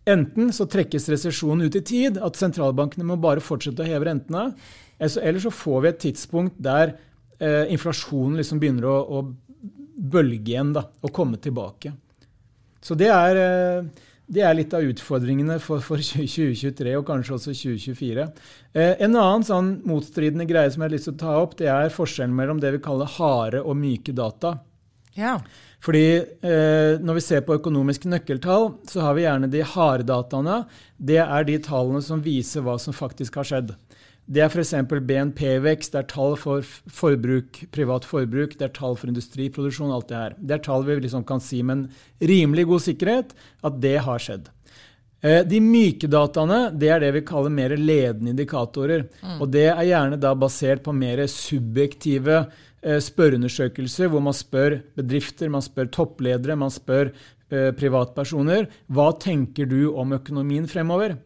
enten 0.09 0.53
så 0.53 0.69
trekkes 0.69 1.09
resesjonen 1.09 1.65
ut 1.65 1.81
i 1.81 1.85
tid, 1.85 2.21
at 2.21 2.37
sentralbankene 2.37 3.09
må 3.09 3.17
bare 3.21 3.45
fortsette 3.45 3.85
å 3.85 3.89
heve 3.89 4.11
rentene, 4.11 4.51
eller 5.01 5.41
så 5.41 5.53
får 5.55 5.81
vi 5.81 5.89
et 5.89 6.01
tidspunkt 6.05 6.61
der 6.61 6.93
eh, 7.41 7.65
inflasjonen 7.73 8.37
liksom 8.41 8.61
begynner 8.61 8.89
å, 8.89 8.97
å 9.01 9.48
bølge 9.99 10.55
igjen 10.55 10.75
da, 10.77 10.87
og 11.03 11.15
komme 11.15 11.41
tilbake. 11.43 11.93
Så 12.81 12.95
det 12.99 13.11
er, 13.11 13.41
eh, 13.43 14.07
det 14.29 14.45
er 14.45 14.55
litt 14.55 14.75
av 14.77 14.87
utfordringene 14.87 15.59
for, 15.61 15.83
for, 15.85 15.99
2023 16.15 16.95
og 16.99 17.07
kanskje 17.09 17.37
også 17.39 17.57
2024. 17.57 18.29
Eh, 18.75 18.95
en 18.95 19.17
annen 19.17 19.47
sånn 19.47 19.75
motstridende 19.89 20.47
greie 20.49 20.71
som 20.71 20.85
jeg 20.85 20.91
har 20.91 20.97
lyst 20.97 21.11
til 21.11 21.19
å 21.19 21.23
ta 21.25 21.37
opp, 21.43 21.59
det 21.59 21.71
er 21.73 21.95
forskjellen 21.95 22.37
mellom 22.37 22.63
det 22.63 22.77
vi 22.77 22.85
kaller 22.85 23.11
harde 23.19 23.65
og 23.65 23.79
myke 23.81 24.15
data. 24.17 24.59
Ja. 25.19 25.39
Fordi 25.83 26.05
eh, 26.19 26.99
Når 27.03 27.19
vi 27.19 27.23
ser 27.23 27.43
på 27.47 27.57
økonomiske 27.59 28.11
nøkkeltall, 28.11 28.73
så 28.87 29.03
har 29.03 29.17
vi 29.19 29.25
gjerne 29.25 29.51
de 29.51 29.63
harde 29.67 30.07
dataene. 30.07 30.63
Det 30.99 31.21
er 31.23 31.47
de 31.47 31.59
tallene 31.63 32.03
som 32.03 32.23
viser 32.23 32.63
hva 32.67 32.79
som 32.83 32.95
faktisk 32.95 33.39
har 33.39 33.47
skjedd. 33.47 33.75
Det 34.29 34.43
er 34.45 34.53
f.eks. 34.53 34.75
BNP-vekst, 35.09 35.95
det 35.95 36.03
er 36.03 36.09
tall 36.11 36.35
for 36.37 36.67
forbruk, 36.93 37.63
privat 37.73 38.05
forbruk, 38.05 38.59
det 38.61 38.67
er 38.67 38.75
tall 38.77 38.99
for 39.01 39.09
industriproduksjon, 39.09 39.95
alt 39.95 40.11
det 40.11 40.19
her. 40.19 40.37
Det 40.37 40.59
er 40.59 40.65
tall 40.67 40.85
vi 40.85 40.99
liksom 41.01 41.25
kan 41.29 41.41
si 41.41 41.63
med 41.65 41.79
en 41.79 42.29
rimelig 42.29 42.67
god 42.69 42.85
sikkerhet 42.85 43.33
at 43.65 43.79
det 43.81 43.97
har 44.05 44.21
skjedd. 44.21 44.51
Eh, 45.25 45.41
de 45.49 45.59
myke 45.65 46.07
dataene 46.07 46.69
det 46.79 46.91
er 46.95 47.01
det 47.03 47.11
vi 47.17 47.25
kaller 47.27 47.51
mer 47.51 47.73
ledende 47.75 48.35
indikatorer. 48.35 49.07
Mm. 49.23 49.39
Og 49.41 49.49
det 49.55 49.67
er 49.73 49.87
gjerne 49.89 50.21
da 50.21 50.35
basert 50.39 50.85
på 50.85 50.95
mer 50.95 51.25
subjektive 51.33 52.45
eh, 52.45 53.01
spørreundersøkelser, 53.03 54.13
hvor 54.13 54.23
man 54.23 54.37
spør 54.37 54.79
bedrifter, 54.99 55.51
man 55.51 55.65
spør 55.65 55.91
toppledere, 55.95 56.59
man 56.61 56.75
spør 56.75 57.11
eh, 57.11 57.73
privatpersoner. 57.81 58.69
Hva 58.93 59.11
tenker 59.19 59.67
du 59.73 59.95
om 59.97 60.15
økonomien 60.21 60.69
fremover? 60.71 61.17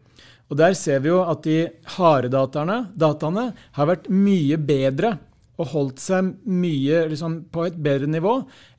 Og 0.53 0.59
Der 0.61 0.75
ser 0.77 1.01
vi 1.01 1.09
jo 1.09 1.23
at 1.25 1.47
de 1.47 1.71
harde 1.97 2.29
dataene, 2.33 2.83
dataene 2.93 3.47
har 3.73 3.89
vært 3.89 4.11
mye 4.13 4.59
bedre 4.61 5.15
og 5.57 5.71
holdt 5.73 6.03
seg 6.03 6.29
mye 6.45 7.07
liksom, 7.09 7.39
på 7.53 7.65
et 7.71 7.79
bedre 7.81 8.11
nivå 8.11 8.35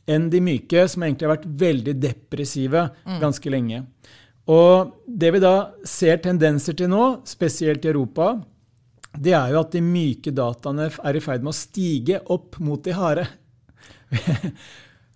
enn 0.10 0.28
de 0.30 0.42
myke, 0.44 0.84
som 0.92 1.06
egentlig 1.06 1.26
har 1.26 1.34
vært 1.38 1.50
veldig 1.64 1.96
depressive 2.04 2.86
mm. 3.08 3.18
ganske 3.24 3.54
lenge. 3.54 3.82
Og 4.54 4.94
det 5.08 5.32
vi 5.34 5.42
da 5.42 5.56
ser 5.88 6.20
tendenser 6.22 6.76
til 6.78 6.92
nå, 6.92 7.04
spesielt 7.26 7.86
i 7.88 7.94
Europa, 7.94 8.36
det 9.14 9.34
er 9.38 9.54
jo 9.54 9.62
at 9.64 9.74
de 9.74 9.82
myke 9.86 10.34
dataene 10.36 10.90
er 10.92 11.18
i 11.18 11.24
ferd 11.24 11.46
med 11.46 11.54
å 11.54 11.58
stige 11.58 12.20
opp 12.34 12.60
mot 12.62 12.84
de 12.84 12.98
harde. 12.98 13.26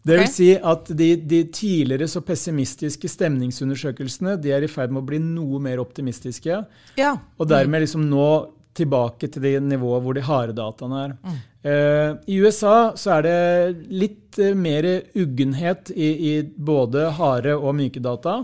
Det 0.07 0.19
vil 0.21 0.29
si 0.31 0.49
at 0.55 0.91
de, 0.97 1.09
de, 1.19 1.41
tidligere 1.53 2.07
så 2.11 2.21
pessimistiske 2.25 3.09
stemningsundersøkelsene 3.11 4.37
de 4.41 4.53
er 4.55 4.65
i 4.65 4.71
ferd 4.71 4.93
med 4.93 5.03
å 5.03 5.07
bli 5.09 5.19
noe 5.23 5.59
mer 5.63 5.81
optimistiske. 5.83 6.61
Ja. 6.99 7.15
Og 7.37 7.49
dermed 7.51 7.83
liksom 7.83 8.07
nå 8.09 8.29
tilbake 8.77 9.29
til 9.33 9.43
det 9.43 9.55
nivået 9.65 10.03
hvor 10.05 10.17
de 10.17 10.23
harde 10.25 10.55
dataene 10.57 11.03
er. 11.03 11.15
Mm. 11.25 11.37
Uh, 11.67 12.11
I 12.29 12.37
USA 12.45 12.75
så 12.99 13.17
er 13.17 13.25
det 13.25 13.87
litt 14.03 14.39
uh, 14.39 14.53
mer 14.55 14.85
uggenhet 15.17 15.91
i, 15.95 16.11
i, 16.29 16.33
både 16.43 17.09
harde 17.17 17.57
og 17.57 17.75
myke 17.79 18.03
data. 18.03 18.39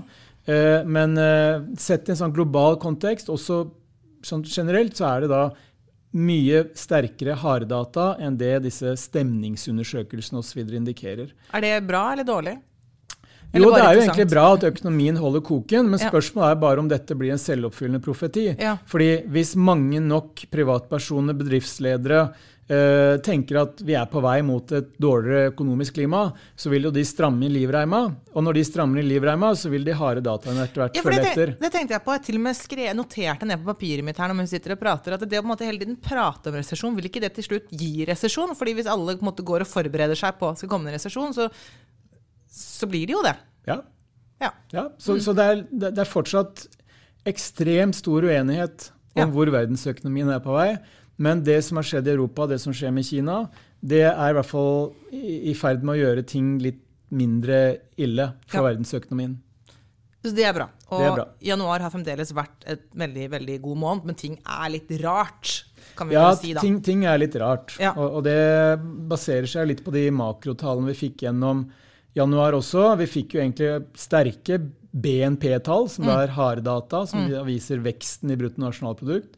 Uh, 0.49 0.81
men 0.83 1.15
sett 1.79 2.09
i 2.09 2.15
en 2.15 2.19
sånn 2.19 2.35
global 2.35 2.79
kontekst, 2.81 3.31
også 3.31 3.63
sånn 4.25 4.43
generelt, 4.47 4.97
så 4.97 5.07
er 5.13 5.23
det 5.23 5.31
da 5.31 5.45
mye 6.13 6.67
sterkere 6.77 7.35
harddata 7.41 8.13
enn 8.21 8.37
det 8.37 8.59
disse 8.67 8.93
stemningsundersøkelsene 9.01 10.43
osv. 10.43 10.61
indikerer. 10.77 11.33
Er 11.53 11.65
det 11.65 11.73
bra 11.87 12.11
eller 12.13 12.27
dårlig? 12.27 12.59
Eller 13.53 13.67
jo, 13.67 13.73
det 13.75 13.81
er 13.83 13.93
jo 13.93 14.01
egentlig 14.01 14.29
bra 14.31 14.43
at 14.55 14.63
økonomien 14.65 15.17
holder 15.21 15.43
koken, 15.45 15.91
men 15.91 16.01
spørsmålet 16.01 16.55
er 16.55 16.61
bare 16.63 16.81
om 16.81 16.87
dette 16.89 17.13
blir 17.17 17.35
en 17.35 17.41
selvoppfyllende 17.41 18.01
profeti. 18.01 18.47
Ja. 18.57 18.79
Fordi 18.89 19.11
hvis 19.29 19.53
mange 19.53 20.01
nok 20.01 20.47
privatpersoner, 20.53 21.37
bedriftsledere, 21.37 22.31
tenker 22.63 23.57
at 23.59 23.81
vi 23.83 23.95
er 23.99 24.05
på 24.07 24.21
vei 24.23 24.37
mot 24.45 24.71
et 24.71 24.93
dårligere 25.01 25.49
økonomisk 25.51 25.97
klima, 25.97 26.21
så 26.55 26.71
vil 26.71 26.87
jo 26.87 26.91
de 26.95 27.03
stramme 27.05 27.43
inn 27.43 27.51
livreima. 27.53 28.05
Og 28.33 28.45
når 28.45 28.57
de 28.57 28.63
strammer 28.67 29.01
inn 29.01 29.09
livreima, 29.09 29.49
så 29.59 29.69
vil 29.69 29.83
de 29.83 29.95
harde 29.97 30.23
dataene 30.23 30.63
etter 30.63 30.83
hvert 30.83 30.95
ja, 30.97 31.03
følge 31.03 31.25
etter. 31.33 31.53
Det 31.59 31.71
tenkte 31.73 31.97
jeg 31.97 32.05
på. 32.05 32.15
Jeg 32.15 32.25
til 32.29 32.39
og 32.39 32.45
med 32.45 32.57
skre, 32.57 32.87
noterte 32.95 33.49
ned 33.49 33.59
på 33.61 33.69
papiret 33.73 34.07
mitt 34.07 34.21
her 34.21 34.31
når 34.31 34.45
vi 34.45 34.53
sitter 34.53 34.75
og 34.77 34.81
prater, 34.81 35.17
at 35.17 35.25
det 35.27 35.41
å 35.41 35.43
på 35.43 35.49
en 35.49 35.53
måte 35.53 35.67
hele 35.67 35.83
tiden 35.83 35.99
prate 36.03 36.53
om 36.53 36.57
resesjon, 36.59 36.95
vil 36.95 37.09
ikke 37.11 37.23
det 37.25 37.33
til 37.35 37.49
slutt 37.49 37.75
gi 37.83 38.07
resesjon? 38.09 38.55
Fordi 38.57 38.77
hvis 38.79 38.89
alle 38.95 39.17
på 39.17 39.25
en 39.25 39.31
måte 39.33 39.45
går 39.45 39.67
og 39.67 39.71
forbereder 39.73 40.19
seg 40.19 40.39
på 40.39 40.53
at 40.53 40.61
skal 40.61 40.71
komme 40.71 40.89
en 40.89 40.97
resesjon, 40.97 41.35
så, 41.35 41.49
så, 42.47 42.89
blir 42.89 43.09
det 43.09 43.17
jo 43.17 43.23
det. 43.27 43.35
Ja. 43.67 43.79
ja. 44.43 44.55
ja 44.71 44.87
så, 44.97 45.17
mm. 45.17 45.23
så 45.27 45.35
det, 45.37 45.51
er, 45.51 45.63
det, 45.83 45.93
er, 45.97 46.09
fortsatt 46.09 46.67
ekstremt 47.27 47.99
stor 47.99 48.25
uenighet 48.29 48.91
om 49.19 49.31
hvor 49.35 49.51
verdensøkonomien 49.53 50.31
er 50.33 50.41
på 50.43 50.55
vei. 50.55 50.71
Men 51.21 51.43
det 51.45 51.59
som 51.65 51.77
har 51.77 51.85
skjedd 51.87 52.07
i 52.09 52.15
Europa, 52.15 52.47
det 52.49 52.59
som 52.61 52.73
skjer 52.75 52.93
med 52.95 53.05
Kina, 53.05 53.43
det 53.83 54.05
er 54.09 54.31
i 54.31 54.37
hvert 54.37 54.49
fall 54.49 54.93
i 55.13 55.53
ferd 55.57 55.83
med 55.85 55.95
å 55.95 56.01
gjøre 56.01 56.25
ting 56.27 56.55
litt 56.63 56.81
mindre 57.13 57.59
ille 58.01 58.31
for 58.47 58.61
ja. 58.61 58.67
verdensøkonomien. 58.71 59.35
Så 60.23 60.31
det 60.31 60.45
er 60.47 60.55
bra. 60.55 60.69
Og 60.93 61.03
er 61.03 61.15
bra. 61.17 61.25
januar 61.43 61.83
har 61.83 61.91
fremdeles 61.91 62.31
vært 62.35 62.65
et 62.71 62.83
veldig 62.95 63.25
veldig 63.33 63.57
god 63.65 63.79
måned, 63.81 64.05
men 64.07 64.17
ting 64.19 64.37
er 64.39 64.69
litt 64.71 64.91
rart. 65.03 65.65
kan 65.97 66.07
vi 66.07 66.15
ja, 66.15 66.29
si 66.39 66.53
da. 66.55 66.63
Ting, 66.63 66.79
ting 66.85 67.03
er 67.09 67.19
litt 67.19 67.35
rart. 67.41 67.75
Ja. 67.81 67.91
Og, 67.97 68.19
og, 68.19 68.21
det 68.23 68.79
baserer 69.11 69.49
seg 69.51 69.67
litt 69.69 69.83
på 69.83 69.91
de 69.93 70.07
makrotallene 70.15 70.93
vi 70.93 70.99
fikk 71.01 71.25
gjennom 71.27 71.65
januar 72.15 72.55
også. 72.55 72.93
Vi 73.01 73.09
fikk 73.09 73.35
jo 73.35 73.43
egentlig 73.43 73.73
sterke 73.99 74.61
BNP-tall, 74.93 75.89
som 75.91 76.07
mm. 76.07 76.13
er 76.15 76.35
harddata, 76.37 77.03
som 77.09 77.25
mm. 77.25 77.41
viser 77.49 77.83
veksten 77.83 78.31
i 78.31 78.39
bruttonasjonalprodukt. 78.39 79.35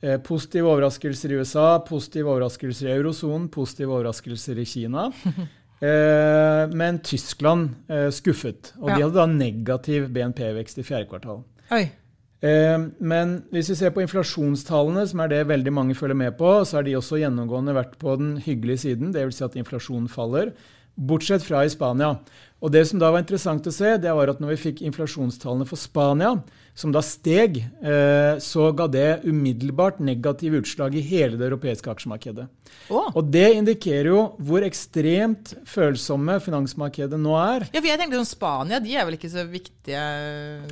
Eh, 0.00 0.18
positive 0.22 0.68
overraskelser 0.70 1.32
i 1.32 1.38
USA, 1.40 1.80
positive 1.82 2.30
overraskelser 2.30 2.86
i 2.86 2.92
eurosonen, 2.94 3.48
positive 3.50 3.96
overraskelser 3.96 4.60
i 4.62 4.66
Kina. 4.68 5.10
Eh, 5.78 6.64
men 6.74 6.96
Tyskland 7.06 7.68
eh, 7.86 8.08
skuffet, 8.10 8.72
og 8.80 8.88
ja. 8.90 8.96
de 8.96 9.02
hadde 9.04 9.14
da 9.14 9.26
negativ 9.30 10.08
BNP-vekst 10.10 10.80
i 10.82 10.82
fjerde 10.82 11.06
kvartal. 11.06 11.44
Oi. 11.70 11.84
Men 12.42 13.36
hvis 13.54 13.70
vi 13.70 13.76
ser 13.78 13.92
på 13.94 14.02
inflasjonstallene, 14.02 15.04
som 15.06 15.22
er 15.22 15.30
det 15.30 15.38
veldig 15.46 15.74
mange 15.76 15.94
følger 15.94 16.18
med 16.18 16.34
på, 16.34 16.50
så 16.66 16.80
har 16.80 16.88
de 16.88 16.96
også 16.98 17.20
gjennomgående 17.22 17.76
vært 17.78 17.94
på 18.02 18.16
den 18.18 18.40
hyggelige 18.42 18.88
siden, 18.88 19.14
dvs. 19.14 19.38
Si 19.38 19.46
at 19.46 19.54
inflasjonen 19.62 20.10
faller. 20.10 20.50
Bortsett 20.98 21.46
fra 21.46 21.62
i 21.64 21.70
Spania. 21.70 22.16
Og 22.58 22.72
det 22.74 22.82
som 22.90 22.98
da 22.98 23.12
var 23.14 23.22
interessant 23.22 23.66
å 23.70 23.72
se, 23.74 23.92
det 24.02 24.10
var 24.10 24.32
at 24.32 24.40
når 24.42 24.56
vi 24.56 24.62
fikk 24.64 24.80
inflasjonstallene 24.88 25.66
for 25.68 25.78
Spania, 25.78 26.32
som 26.78 26.90
da 26.94 27.02
steg, 27.02 27.60
eh, 27.62 28.38
så 28.42 28.68
ga 28.74 28.88
det 28.90 29.20
umiddelbart 29.26 30.00
negative 30.02 30.60
utslag 30.62 30.96
i 30.98 31.02
hele 31.06 31.38
det 31.38 31.46
europeiske 31.48 31.90
aksjemarkedet. 31.90 32.48
Oh. 32.90 33.12
Og 33.14 33.30
det 33.30 33.46
indikerer 33.60 34.10
jo 34.10 34.20
hvor 34.42 34.66
ekstremt 34.66 35.54
følsomme 35.66 36.38
finansmarkedet 36.42 37.18
nå 37.18 37.34
er. 37.38 37.68
Ja, 37.70 37.78
for 37.78 37.90
jeg 37.90 38.02
tenkte 38.02 38.20
sånn 38.20 38.30
Spania 38.30 38.82
de 38.82 38.94
er 38.94 39.06
vel 39.06 39.18
ikke 39.18 39.32
så 39.32 39.46
viktige 39.48 40.02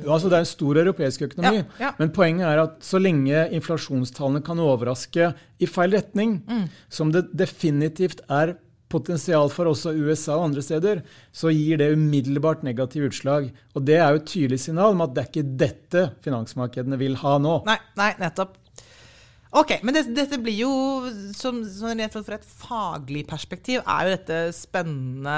Jo, 0.03 0.11
altså 0.13 0.29
Det 0.29 0.37
er 0.37 0.43
en 0.43 0.51
stor 0.51 0.83
europeisk 0.83 1.27
økonomi. 1.29 1.63
Ja, 1.63 1.87
ja. 1.87 1.95
Men 1.99 2.13
poenget 2.15 2.51
er 2.51 2.63
at 2.67 2.77
så 2.87 2.99
lenge 3.01 3.47
inflasjonstallene 3.57 4.43
kan 4.45 4.59
overraske 4.63 5.31
i 5.59 5.67
feil 5.71 5.95
retning, 5.95 6.39
mm. 6.47 6.65
som 6.91 7.11
det 7.15 7.29
definitivt 7.35 8.23
er 8.27 8.57
potensial 8.91 9.51
for 9.53 9.71
også 9.71 9.93
USA 9.95 10.37
og 10.37 10.49
andre 10.49 10.63
steder, 10.63 11.01
så 11.35 11.51
gir 11.51 11.81
det 11.81 11.91
umiddelbart 11.95 12.63
negative 12.67 13.11
utslag. 13.11 13.49
Og 13.75 13.83
det 13.87 13.99
er 13.99 14.13
jo 14.13 14.21
et 14.21 14.29
tydelig 14.31 14.61
signal 14.63 14.95
om 14.95 15.03
at 15.05 15.15
det 15.15 15.23
er 15.23 15.31
ikke 15.31 15.57
dette 15.65 16.05
finansmarkedene 16.25 16.99
vil 16.99 17.19
ha 17.23 17.35
nå. 17.43 17.59
Nei, 17.67 17.77
nei 17.99 18.13
nettopp. 18.21 18.55
Ok, 19.57 19.77
Men 19.81 19.95
det, 19.95 20.03
dette 20.11 20.37
blir 20.43 20.57
jo, 20.59 20.71
som, 21.35 21.61
som 21.71 22.01
fra 22.11 22.35
et 22.35 22.47
faglig 22.59 23.23
perspektiv, 23.29 23.79
er 23.79 24.05
jo 24.05 24.15
dette 24.17 24.39
spennende, 24.53 25.37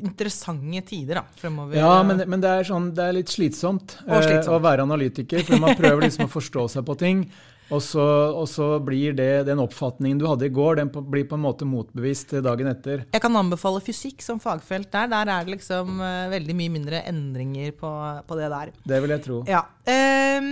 interessante 0.00 0.84
tider 0.86 1.18
da, 1.18 1.24
fremover. 1.40 1.76
Ja, 1.80 1.96
men, 2.06 2.22
men 2.30 2.42
det, 2.42 2.52
er 2.60 2.68
sånn, 2.68 2.92
det, 2.94 3.08
er 3.08 3.18
litt 3.18 3.32
slitsomt, 3.32 3.98
slitsomt. 4.06 4.46
Eh, 4.46 4.54
å 4.54 4.62
være 4.62 4.86
analytiker, 4.86 5.42
for 5.48 5.62
man 5.62 5.74
prøver 5.78 6.06
liksom 6.06 6.28
å 6.28 6.32
forstå 6.38 6.68
seg 6.76 6.86
på 6.86 6.96
ting. 7.02 7.24
Og 7.70 7.82
så, 7.84 8.04
og 8.34 8.48
så, 8.50 8.72
blir 8.82 9.14
det, 9.18 9.46
den 9.46 9.62
oppfatningen 9.62 10.18
du 10.18 10.26
hadde 10.26 10.48
i 10.48 10.54
går, 10.54 10.80
den 10.80 10.90
blir 10.90 11.26
på 11.30 11.38
en 11.38 11.44
måte 11.44 11.68
motbevist 11.68 12.34
dagen 12.42 12.70
etter. 12.70 13.04
Jeg 13.12 13.22
kan 13.22 13.38
anbefale 13.38 13.82
fysikk 13.84 14.24
som 14.24 14.42
fagfelt 14.42 14.90
der. 14.90 15.10
Der 15.12 15.30
er 15.36 15.46
det 15.46 15.56
liksom 15.58 16.02
uh, 16.02 16.26
veldig 16.32 16.56
mye 16.58 16.74
mindre 16.80 17.04
endringer 17.10 17.72
på, 17.78 17.92
på, 18.26 18.38
det 18.40 18.50
der. 18.52 18.74
Det 18.94 19.00
vil 19.04 19.14
jeg 19.16 19.26
tro. 19.26 19.40
Ja. 19.48 19.64
Um, 19.86 20.50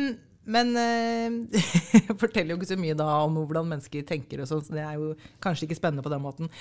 men 0.49 0.73
jeg 1.95 2.17
forteller 2.19 2.55
jo 2.55 2.59
ikke 2.59 2.71
så 2.73 2.79
mye 2.81 2.97
da 2.99 3.09
om 3.27 3.37
hvordan 3.41 3.69
mennesker 3.75 4.07
tenker, 4.09 4.43
og 4.43 4.51
sånn, 4.51 4.65
så 4.65 4.77
det 4.77 4.85
er 4.85 4.97
jo 4.99 5.13
kanskje 5.45 5.69
ikke 5.69 5.79
spennende 5.79 6.05
på 6.05 6.13
den 6.13 6.25
måten. 6.25 6.53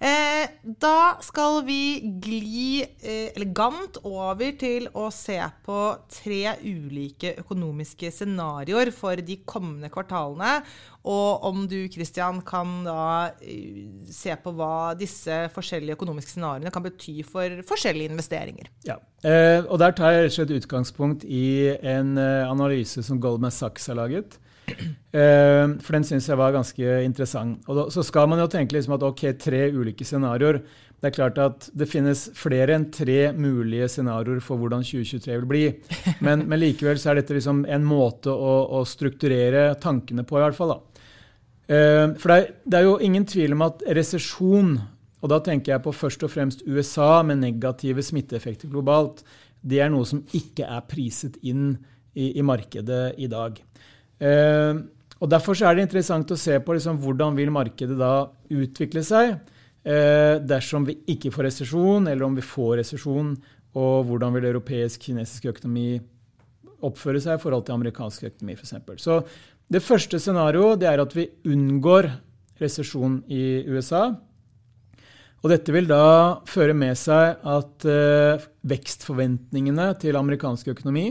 Eh, 0.00 0.44
da 0.82 1.16
skal 1.24 1.62
vi 1.66 2.00
gli 2.22 2.82
eh, 2.82 3.32
elegant 3.36 4.00
over 4.04 4.56
til 4.58 4.88
å 4.96 5.08
se 5.14 5.38
på 5.66 5.80
tre 6.12 6.56
ulike 6.64 7.36
økonomiske 7.42 8.10
scenarioer 8.14 8.92
for 8.94 9.20
de 9.22 9.38
kommende 9.48 9.90
kvartalene. 9.92 10.58
Og 11.06 11.44
om 11.46 11.66
du 11.70 11.78
Christian, 11.92 12.40
kan 12.46 12.80
da 12.86 13.30
se 14.10 14.34
på 14.42 14.52
hva 14.58 14.94
disse 14.98 15.44
forskjellige 15.54 15.94
økonomiske 15.94 16.34
scenarioene 16.34 16.72
kan 16.74 16.84
bety 16.84 17.20
for 17.26 17.62
forskjellige 17.68 18.10
investeringer. 18.10 18.72
Ja. 18.88 18.98
Eh, 19.22 19.62
og 19.64 19.78
Der 19.82 19.94
tar 19.96 20.16
jeg 20.16 20.34
slett 20.34 20.56
utgangspunkt 20.56 21.24
i 21.24 21.76
en 21.78 22.16
eh, 22.18 22.48
analyse 22.50 23.04
som 23.06 23.20
Goldman 23.22 23.54
Sachs 23.54 23.86
har 23.92 24.02
laget. 24.02 24.40
Eh, 25.16 25.70
for 25.80 25.96
den 25.96 26.04
syns 26.04 26.26
jeg 26.28 26.36
var 26.36 26.52
ganske 26.52 26.96
interessant. 27.00 27.62
Og 27.70 27.78
da, 27.78 27.84
Så 27.88 28.02
skal 28.04 28.26
man 28.28 28.42
jo 28.42 28.50
tenke 28.52 28.76
liksom 28.76 28.98
at 28.98 29.04
ok, 29.06 29.22
tre 29.40 29.62
ulike 29.72 30.04
scenarioer. 30.04 30.58
Det 31.00 31.08
er 31.08 31.14
klart 31.14 31.38
at 31.40 31.68
det 31.72 31.88
finnes 31.88 32.26
flere 32.36 32.74
enn 32.76 32.84
tre 32.92 33.30
mulige 33.32 33.88
scenarioer 33.94 34.42
for 34.44 34.60
hvordan 34.60 34.84
2023 34.84 35.38
vil 35.38 35.48
bli. 35.48 35.62
Men, 36.26 36.44
men 36.50 36.60
likevel 36.60 37.00
så 37.00 37.14
er 37.14 37.22
dette 37.22 37.32
liksom 37.32 37.64
en 37.64 37.88
måte 37.88 38.28
å, 38.28 38.52
å, 38.76 38.82
strukturere 38.84 39.70
tankene 39.80 40.26
på, 40.28 40.36
i 40.36 40.44
hvert 40.44 40.58
fall. 40.58 40.74
da. 40.74 40.95
Eh, 41.66 42.12
for 42.20 42.30
det 42.30 42.36
er, 42.36 42.52
det 42.64 42.78
er 42.78 42.86
jo 42.86 42.98
ingen 43.02 43.26
tvil 43.26 43.56
om 43.56 43.64
at 43.66 43.82
resesjon 43.96 44.76
og 45.26 45.32
da 45.32 45.40
tenker 45.42 45.74
jeg 45.74 45.82
på 45.84 45.94
først 45.96 46.24
og 46.26 46.30
fremst 46.32 46.64
USA 46.68 47.22
med 47.26 47.40
negative 47.40 48.04
smitteeffekter 48.04 48.70
globalt. 48.70 49.24
Det 49.58 49.80
er 49.82 49.90
noe 49.90 50.06
som 50.06 50.22
ikke 50.36 50.68
er 50.68 50.84
priset 50.86 51.38
inn 51.42 51.72
i, 52.14 52.36
i 52.38 52.44
markedet 52.46 53.16
i 53.18 53.28
dag. 53.32 53.58
Eh, 54.22 54.82
og 55.16 55.30
Derfor 55.32 55.58
er 55.64 55.76
det 55.76 55.86
interessant 55.86 56.30
å 56.30 56.38
se 56.38 56.58
på 56.60 56.76
liksom, 56.76 57.00
hvordan 57.02 57.36
vil 57.38 57.50
markedet 57.54 57.96
da 57.98 58.28
utvikle 58.52 59.02
seg 59.06 59.32
eh, 59.32 60.36
dersom 60.44 60.86
vi 60.86 60.98
ikke 61.16 61.32
får 61.34 61.48
resesjon, 61.48 62.06
eller 62.10 62.28
om 62.28 62.36
vi 62.36 62.44
får 62.44 62.76
resesjon, 62.82 63.32
og 63.76 63.96
hvordan 64.08 64.36
vil 64.36 64.50
europeisk-kinesisk 64.52 65.48
økonomi 65.54 65.96
oppføre 66.86 67.20
seg 67.24 67.38
i 67.38 67.42
forhold 67.42 67.64
til 67.66 67.76
amerikansk 67.76 68.28
økonomi 68.28 68.54
f.eks. 68.56 68.76
Så 69.02 69.18
det 69.72 69.82
første 69.82 70.18
scenarioet 70.22 70.84
er 70.86 71.02
at 71.02 71.14
vi 71.16 71.26
unngår 71.48 72.10
resesjon 72.60 73.18
i 73.26 73.66
USA. 73.66 74.12
Og 75.42 75.52
dette 75.52 75.74
vil 75.74 75.88
da 75.90 76.42
føre 76.48 76.74
med 76.74 76.96
seg 76.98 77.42
at 77.46 77.86
uh, 77.86 78.46
vekstforventningene 78.66 79.92
til 80.02 80.18
amerikansk 80.18 80.72
økonomi 80.72 81.10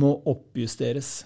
må 0.00 0.12
oppjusteres. 0.30 1.24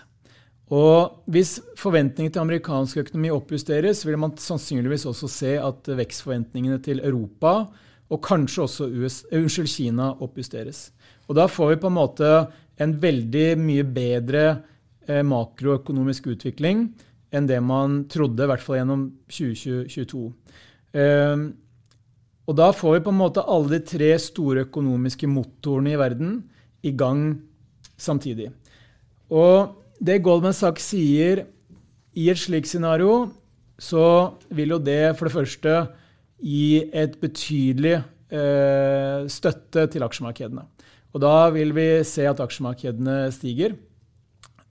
Og 0.74 1.26
hvis 1.30 1.58
forventningene 1.78 2.32
til 2.32 2.42
amerikansk 2.42 3.02
økonomi 3.02 3.30
oppjusteres, 3.34 4.00
vil 4.06 4.16
man 4.18 4.34
sannsynligvis 4.40 5.04
også 5.10 5.28
se 5.30 5.52
at 5.60 5.90
vekstforventningene 6.00 6.80
til 6.82 7.02
Europa 7.04 7.66
og 8.10 8.22
kanskje 8.24 8.64
også 8.64 8.88
US, 8.94 9.20
uh, 9.30 9.40
unnskyld, 9.42 9.70
Kina 9.74 10.12
oppjusteres. 10.22 10.88
Og 11.28 11.38
da 11.38 11.48
får 11.50 11.74
vi 11.74 11.82
på 11.82 11.90
en 11.90 11.98
måte 11.98 12.30
en 12.80 12.94
veldig 13.00 13.48
mye 13.60 13.84
bedre 13.86 14.46
makroøkonomisk 15.08 16.30
utvikling 16.32 16.88
enn 17.34 17.48
det 17.50 17.58
man 17.64 18.04
trodde, 18.10 18.44
i 18.44 18.50
hvert 18.50 18.62
fall 18.62 18.78
gjennom 18.78 19.06
2022. 19.26 20.24
Uh, 20.94 21.50
og 22.44 22.58
da 22.58 22.68
får 22.76 22.98
vi 22.98 23.04
på 23.06 23.14
en 23.14 23.20
måte 23.22 23.44
alle 23.48 23.78
de 23.78 23.80
tre 23.88 24.10
store 24.20 24.66
økonomiske 24.66 25.28
motorene 25.30 25.94
i 25.94 25.98
verden 26.00 26.36
i 26.84 26.92
gang 26.92 27.40
samtidig. 27.96 28.50
Og 29.32 29.80
det 30.04 30.22
Goldman 30.24 30.56
Sachs 30.56 30.90
sier 30.92 31.46
i 32.14 32.28
et 32.30 32.38
slikt 32.38 32.68
scenario, 32.68 33.32
så 33.80 34.36
vil 34.54 34.76
jo 34.76 34.78
det 34.82 35.16
for 35.16 35.26
det 35.26 35.34
første 35.34 35.74
gi 36.44 36.84
et 36.92 37.16
betydelig 37.22 37.96
eh, 37.96 39.24
støtte 39.32 39.86
til 39.90 40.04
aksjemarkedene. 40.04 40.66
Og 41.14 41.22
da 41.22 41.48
vil 41.54 41.72
vi 41.74 41.88
se 42.06 42.26
at 42.28 42.42
aksjemarkedene 42.42 43.32
stiger. 43.34 43.76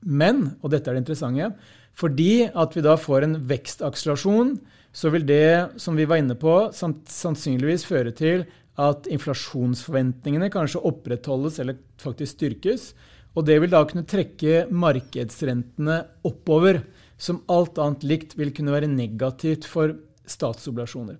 Men, 0.06 0.54
og 0.62 0.74
dette 0.74 0.89
er 0.89 0.98
det 0.98 1.06
interessante, 1.06 1.54
fordi 1.94 2.48
at 2.50 2.76
vi 2.76 2.84
da 2.86 2.96
får 3.00 3.26
en 3.26 3.38
vekstakselerasjon 3.50 4.56
så 4.94 5.10
vil 5.10 5.26
det, 5.26 5.74
som 5.82 5.98
vi 5.98 6.06
var 6.06 6.22
inne 6.22 6.36
på, 6.38 6.54
sannsynligvis 6.78 7.86
føre 7.89 8.13
til 8.13 8.46
at 8.80 9.08
inflasjonsforventningene 9.10 10.52
kanskje 10.54 10.84
opprettholdes 10.86 11.58
eller 11.62 11.80
faktisk 12.02 12.38
styrkes. 12.38 12.92
Og 13.34 13.48
det 13.50 13.58
vil 13.62 13.74
da 13.74 13.82
kunne 13.89 14.06
trekke 14.06 14.68
markedsrentene 14.70 15.98
oppover, 16.30 16.84
som 17.18 17.42
alt 17.50 17.80
annet 17.82 18.06
likt 18.06 18.38
vil 18.38 18.54
kunne 18.54 18.74
være 18.74 18.89
negativt 18.92 19.66
for 19.70 19.96
statsobligasjoner. 20.30 21.18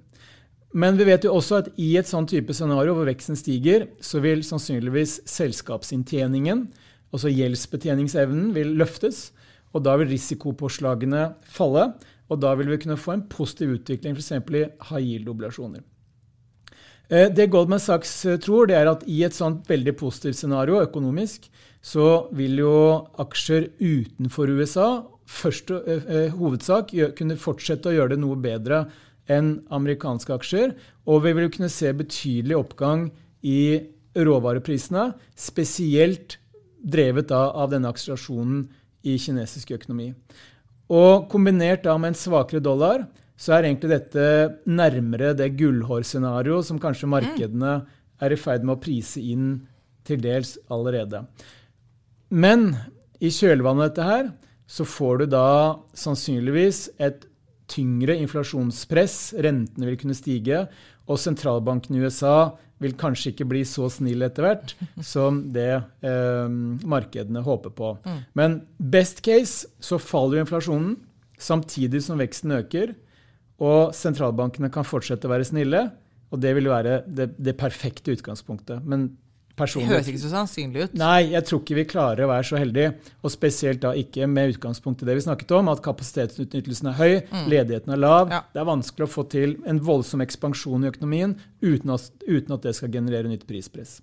Men 0.78 0.98
vi 0.98 1.06
vet 1.10 1.26
jo 1.26 1.34
også 1.38 1.64
at 1.64 1.74
i 1.82 1.92
et 1.98 2.10
sånn 2.10 2.30
type 2.30 2.54
scenario 2.54 2.94
hvor 2.98 3.10
veksten 3.10 3.38
stiger, 3.38 3.88
så 4.02 4.22
vil 4.22 4.42
sannsynligvis 4.46 5.20
selskapsinntjeningen, 5.30 6.68
altså 7.14 7.32
gjeldsbetjeningsevnen, 7.32 8.52
vil 8.56 8.76
løftes. 8.80 9.32
Og 9.74 9.86
da 9.86 9.96
vil 10.02 10.12
risikopåslagene 10.12 11.32
falle. 11.50 11.92
Og 12.32 12.42
da 12.42 12.54
vil 12.58 12.70
vi 12.72 12.80
kunne 12.82 13.00
få 13.00 13.16
en 13.16 13.26
positiv 13.30 13.78
utvikling 13.78 14.18
f.eks. 14.18 14.32
i 14.34 14.64
high 14.90 15.04
yield-obligasjoner. 15.04 15.84
Eh, 17.10 17.30
det 17.30 17.50
Goldman 17.52 17.82
Sachs 17.84 18.26
eh, 18.26 18.40
tror, 18.42 18.68
det 18.70 18.78
er 18.80 18.90
at 18.90 19.04
i 19.10 19.22
et 19.26 19.36
sånt 19.36 19.68
veldig 19.70 19.96
positivt 20.00 20.40
scenario 20.40 20.82
økonomisk, 20.82 21.50
så 21.84 22.30
vil 22.32 22.62
jo 22.62 22.76
aksjer 23.20 23.74
utenfor 23.82 24.54
USA 24.56 24.88
først 25.28 25.72
eh, 25.74 26.32
hovedsak 26.36 26.94
kunne 27.18 27.40
fortsette 27.40 27.92
å 27.92 27.96
gjøre 27.96 28.16
det 28.16 28.22
noe 28.24 28.40
bedre 28.40 28.86
enn 29.32 29.58
amerikanske 29.74 30.36
aksjer. 30.36 30.78
Og 31.08 31.26
vi 31.26 31.36
vil 31.36 31.52
kunne 31.52 31.72
se 31.72 31.92
betydelig 31.96 32.58
oppgang 32.60 33.10
i 33.44 33.84
råvareprisene, 34.16 35.12
spesielt 35.36 36.38
drevet 36.84 37.30
da 37.32 37.48
av 37.52 37.72
denne 37.72 37.90
akselerasjonen 37.90 38.66
i 39.08 39.18
kinesisk 39.20 39.74
økonomi. 39.76 40.12
Og 40.94 41.28
kombinert 41.32 41.86
da 41.88 41.96
med 41.98 42.14
en 42.14 42.20
svakere 42.20 42.64
dollar, 42.64 43.08
så 43.40 43.56
er 43.56 43.68
egentlig 43.68 43.92
dette 43.92 44.26
nærmere 44.70 45.34
det 45.36 45.56
gullhårscenarioet 45.58 46.68
som 46.68 46.80
kanskje 46.82 47.10
markedene 47.12 47.74
er 48.24 48.36
i 48.36 48.40
ferd 48.40 48.64
med 48.64 48.78
å 48.78 48.84
prise 48.84 49.22
inn 49.24 49.56
til 50.08 50.22
dels 50.24 50.56
allerede. 50.72 51.24
Men 52.34 52.74
i 53.24 53.32
kjølvannet 53.34 53.84
av 53.84 53.90
dette 53.90 54.08
her 54.08 54.32
så 54.70 54.86
får 54.88 55.24
du 55.24 55.26
da 55.34 55.48
sannsynligvis 55.98 56.88
et 57.04 57.26
tyngre 57.72 58.16
inflasjonspress. 58.22 59.36
Rentene 59.44 59.90
vil 59.90 60.00
kunne 60.02 60.18
stige. 60.18 60.66
Og 61.08 61.20
sentralbanken 61.20 61.98
i 61.98 62.04
USA 62.04 62.54
vil 62.84 62.96
kanskje 63.00 63.32
ikke 63.34 63.48
bli 63.50 63.64
så 63.68 63.88
snill 63.92 64.26
etter 64.26 64.48
hvert 64.48 64.76
som 65.14 65.42
det 65.56 65.72
eh, 65.74 66.54
markedene 66.90 67.44
håper 67.46 67.74
på. 67.76 67.96
Mm. 68.04 68.22
Men 68.40 68.60
best 68.78 69.24
case 69.26 69.72
så 69.84 70.00
faller 70.02 70.40
jo 70.40 70.46
inflasjonen 70.46 70.96
samtidig 71.42 72.04
som 72.06 72.22
veksten 72.22 72.56
øker. 72.60 72.94
Og 73.64 73.94
sentralbankene 73.96 74.72
kan 74.74 74.88
fortsette 74.88 75.30
å 75.30 75.34
være 75.34 75.48
snille. 75.48 75.88
Og 76.34 76.42
det 76.42 76.56
vil 76.58 76.72
være 76.72 77.04
det, 77.06 77.30
det 77.38 77.58
perfekte 77.60 78.16
utgangspunktet. 78.16 78.82
Men 78.90 79.12
personlig. 79.60 79.90
Det 79.90 79.96
høres 79.98 80.10
ikke 80.12 80.22
så 80.24 80.32
sannsynlig 80.32 80.86
ut. 80.86 80.96
Nei, 80.98 81.18
jeg 81.34 81.46
tror 81.48 81.62
ikke 81.62 81.78
vi 81.78 81.86
klarer 81.90 82.26
å 82.26 82.30
være 82.32 82.48
så 82.50 82.62
heldige. 82.62 82.94
Og 83.22 83.34
spesielt 83.34 83.84
da 83.84 83.94
ikke 83.98 84.30
med 84.30 84.56
utgangspunkt 84.56 85.04
i 85.04 85.10
det 85.10 85.18
vi 85.20 85.26
snakket 85.28 85.54
om, 85.60 85.70
at 85.74 85.84
kapasitetsutnyttelsen 85.86 86.90
er 86.94 86.98
høy, 86.98 87.14
mm. 87.28 87.44
ledigheten 87.54 87.94
er 87.94 88.02
lav. 88.02 88.34
Ja. 88.34 88.42
Det 88.54 88.64
er 88.64 88.72
vanskelig 88.72 89.08
å 89.08 89.14
få 89.14 89.28
til 89.34 89.60
en 89.70 89.84
voldsom 89.84 90.26
ekspansjon 90.26 90.88
i 90.88 90.92
økonomien 90.94 91.38
uten 91.62 91.94
at, 91.94 92.10
uten 92.26 92.58
at 92.58 92.66
det 92.66 92.76
skal 92.80 92.92
generere 92.94 93.30
nytt 93.30 93.46
prispress. 93.50 94.00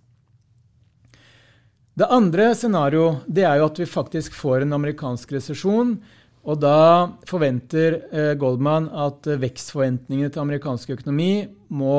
Det 1.98 2.06
andre 2.08 2.52
scenarioet 2.56 3.42
er 3.42 3.58
jo 3.60 3.66
at 3.66 3.82
vi 3.82 3.90
faktisk 3.90 4.36
får 4.38 4.64
en 4.64 4.78
amerikansk 4.78 5.34
resesjon. 5.36 5.98
Og 6.40 6.56
da 6.56 7.10
forventer 7.28 7.98
eh, 8.08 8.32
Goldman 8.40 8.86
at 8.96 9.26
vekstforventningene 9.42 10.30
til 10.32 10.40
amerikansk 10.40 10.94
økonomi 10.94 11.50
må 11.68 11.98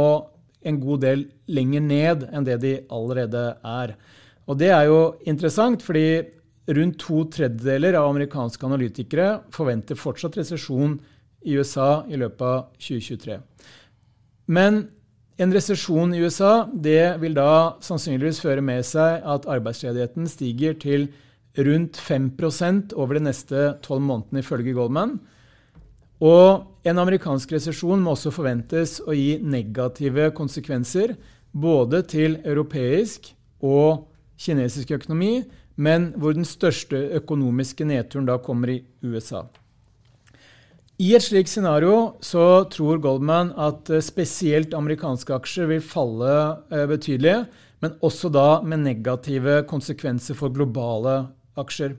en 0.64 0.80
god 0.82 1.02
del 1.06 1.26
lenger 1.52 1.84
ned 1.86 2.28
enn 2.32 2.46
det 2.48 2.60
de 2.64 2.74
allerede 2.94 3.46
er. 3.66 3.96
Og 4.50 4.58
det 4.60 4.72
er 4.74 4.88
jo 4.90 5.02
interessant, 5.30 5.84
fordi 5.84 6.22
rundt 6.72 7.00
to 7.02 7.24
tredjedeler 7.34 7.98
av 8.00 8.10
amerikanske 8.12 8.66
analytikere 8.68 9.42
forventer 9.54 10.00
fortsatt 10.00 10.38
resesjon 10.40 11.00
i 11.42 11.58
USA 11.58 12.04
i 12.10 12.20
løpet 12.22 12.46
av 12.46 12.66
2023. 12.78 13.40
Men 14.52 14.84
en 15.42 15.54
resesjon 15.56 16.14
i 16.14 16.22
USA 16.22 16.68
det 16.70 17.18
vil 17.22 17.34
da 17.38 17.78
sannsynligvis 17.82 18.42
føre 18.44 18.62
med 18.66 18.86
seg 18.86 19.24
at 19.26 19.48
arbeidsledigheten 19.50 20.30
stiger 20.30 20.78
til 20.78 21.08
rundt 21.58 21.98
5% 22.00 22.94
over 22.96 23.18
de 23.18 23.26
neste 23.26 23.72
tolv 23.84 24.04
månedene, 24.06 24.44
ifølge 24.44 24.76
Goldman. 24.78 25.18
Og 26.22 26.86
en 26.86 27.02
amerikansk 27.02 27.56
resesjon 27.56 28.02
må 28.02 28.14
også 28.14 28.34
forventes 28.34 29.00
å 29.02 29.16
gi 29.18 29.40
negative 29.42 30.30
konsekvenser 30.38 31.16
både 31.52 32.04
til 32.10 32.38
europeisk 32.46 33.32
og 33.66 34.06
kinesisk 34.42 34.94
økonomi, 34.98 35.42
men 35.82 36.12
hvor 36.20 36.36
den 36.38 36.46
største 36.46 37.00
økonomiske 37.18 37.88
nedturen 37.90 38.30
da 38.30 38.38
kommer 38.42 38.74
i 38.76 38.80
USA. 39.02 39.48
I 41.02 41.16
et 41.18 41.26
slikt 41.26 41.50
scenario 41.50 42.20
så 42.22 42.68
tror 42.70 43.00
Goldman 43.02 43.56
at 43.58 43.90
eh, 43.90 44.04
spesielt 44.06 44.76
amerikanske 44.78 45.34
aksjer 45.34 45.72
vil 45.72 45.82
falle 45.82 46.34
eh, 46.70 46.86
betydelig, 46.90 47.48
men 47.82 47.96
også 48.06 48.30
da 48.30 48.62
med 48.62 48.84
negative 48.84 49.64
konsekvenser 49.70 50.38
for 50.38 50.54
globale 50.54 51.24
aksjer. 51.58 51.96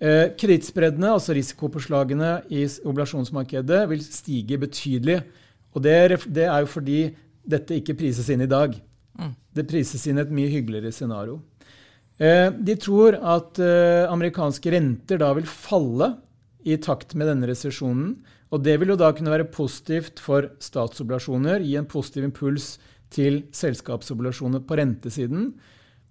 Eh, 0.00 0.30
Kredittspreddene, 0.40 1.12
altså 1.12 1.34
risikopåslagene 1.36 2.32
i 2.48 2.64
oblasjonsmarkedet, 2.88 3.82
vil 3.90 4.04
stige 4.04 4.56
betydelig. 4.62 5.18
Og 5.76 5.84
det 5.84 5.92
er, 5.92 6.16
det 6.24 6.46
er, 6.46 6.62
jo 6.64 6.70
fordi 6.72 7.00
dette 7.44 7.76
ikke 7.76 7.98
prises 7.98 8.30
inn 8.32 8.46
i 8.46 8.50
dag. 8.50 8.72
Mm. 9.20 9.34
Det 9.56 9.66
prises 9.68 10.06
inn 10.08 10.22
et 10.22 10.32
mye 10.32 10.48
hyggeligere 10.50 10.94
scenario. 10.94 11.38
Eh, 12.16 12.48
de 12.48 12.76
tror 12.80 13.18
at 13.20 13.60
eh, 13.60 14.08
amerikanske 14.08 14.72
renter 14.72 15.20
da 15.20 15.30
vil 15.36 15.48
falle 15.48 16.14
i 16.64 16.80
takt 16.80 17.12
med 17.16 17.28
denne 17.28 17.52
resesjonen. 17.52 18.16
Og 18.50 18.64
det 18.64 18.80
vil 18.80 18.94
jo 18.94 18.98
da 18.98 19.12
kunne 19.14 19.32
være 19.32 19.52
positivt 19.52 20.20
for 20.20 20.48
statsoblasjoner, 20.64 21.60
gi 21.60 21.76
en 21.78 21.88
positiv 21.88 22.26
impuls 22.26 22.74
til 23.12 23.44
selskapsoblasjoner 23.56 24.64
på 24.64 24.80
rentesiden. 24.80 25.52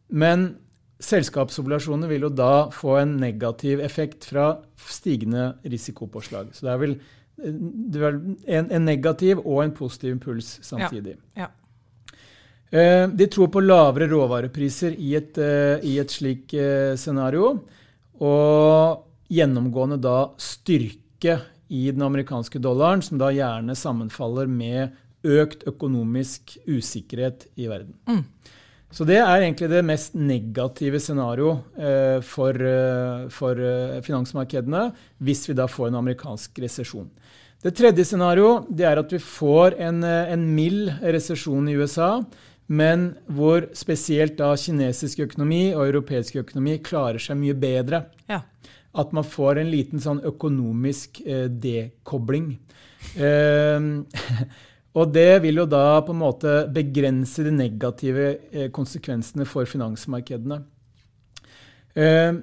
Men 0.10 0.52
selskapsobligasjoner 1.00 2.12
vil 2.12 2.28
jo 2.28 2.32
da 2.34 2.70
få 2.76 2.98
en 3.00 3.16
negativ 3.22 3.80
effekt 3.84 4.28
fra 4.28 4.52
stigende 4.90 5.54
risikopåslag. 5.64 6.52
Så 6.54 6.68
det 6.68 6.74
er 6.74 6.82
vel, 6.82 6.98
det 7.40 8.04
er 8.04 8.20
en, 8.60 8.68
en, 8.68 8.86
negativ 8.86 9.40
og 9.46 9.64
en 9.64 9.76
positiv 9.76 10.18
impuls 10.18 10.58
samtidig. 10.66 11.16
Ja. 11.38 11.48
Ja. 11.48 11.52
Eh, 12.70 13.08
de 13.10 13.28
tror 13.32 13.50
på 13.50 13.64
lavere 13.64 14.10
råvarepriser 14.12 14.98
i 15.00 15.16
et, 15.18 15.38
eh, 15.42 15.80
i 15.88 15.98
et 16.02 16.12
slik 16.12 16.54
eh, 16.54 16.96
scenario. 17.00 17.56
Og 18.20 19.06
gjennomgående 19.32 19.98
da 20.04 20.18
styrke 20.38 21.40
i 21.70 21.86
den 21.92 22.02
amerikanske 22.02 22.60
dollaren, 22.62 23.02
som 23.06 23.22
da 23.22 23.30
gjerne 23.34 23.78
sammenfaller 23.78 24.50
med 24.50 24.98
økt 25.24 25.66
økonomisk 25.68 26.58
usikkerhet 26.68 27.48
i 27.60 27.68
verden. 27.70 27.96
Mm. 28.08 28.24
Så 28.90 29.06
det 29.06 29.20
er 29.22 29.44
egentlig 29.44 29.70
det 29.70 29.84
mest 29.86 30.16
negative 30.18 30.98
scenarioet 31.02 31.78
eh, 31.78 32.20
for, 32.26 32.58
eh, 32.58 33.28
for 33.34 33.62
eh, 33.62 34.00
finansmarkedene 34.06 34.88
hvis 35.22 35.46
vi 35.50 35.56
da 35.58 35.68
får 35.70 35.92
en 35.92 36.00
amerikansk 36.02 36.58
resesjon. 36.64 37.10
Det 37.62 37.76
tredje 37.78 38.08
scenarioet 38.08 38.82
er 38.82 39.02
at 39.02 39.14
vi 39.14 39.20
får 39.22 39.76
en, 39.84 40.02
en 40.04 40.46
mild 40.56 40.94
resesjon 41.04 41.68
i 41.70 41.76
USA, 41.78 42.24
men 42.72 43.12
hvor 43.28 43.68
spesielt 43.76 44.38
da 44.40 44.54
kinesisk 44.58 45.26
økonomi 45.28 45.74
og 45.74 45.84
europeisk 45.90 46.40
økonomi 46.40 46.78
klarer 46.86 47.20
seg 47.22 47.38
mye 47.42 47.58
bedre. 47.60 48.06
Ja. 48.32 48.42
At 48.96 49.12
man 49.14 49.28
får 49.28 49.60
en 49.60 49.70
liten 49.74 50.02
sånn 50.02 50.24
økonomisk 50.26 51.20
dekobling. 51.62 52.56
Eh, 54.94 54.98
Og 54.98 55.12
det 55.14 55.42
vil 55.44 55.62
jo 55.62 55.68
da 55.70 56.02
på 56.02 56.16
en 56.16 56.24
måte 56.24 56.54
begrense 56.74 57.44
de 57.46 57.52
negative 57.54 58.30
eh, 58.52 58.70
konsekvensene 58.74 59.46
for 59.46 59.70
finansmarkedene. 59.70 60.64
Eh, 61.94 62.40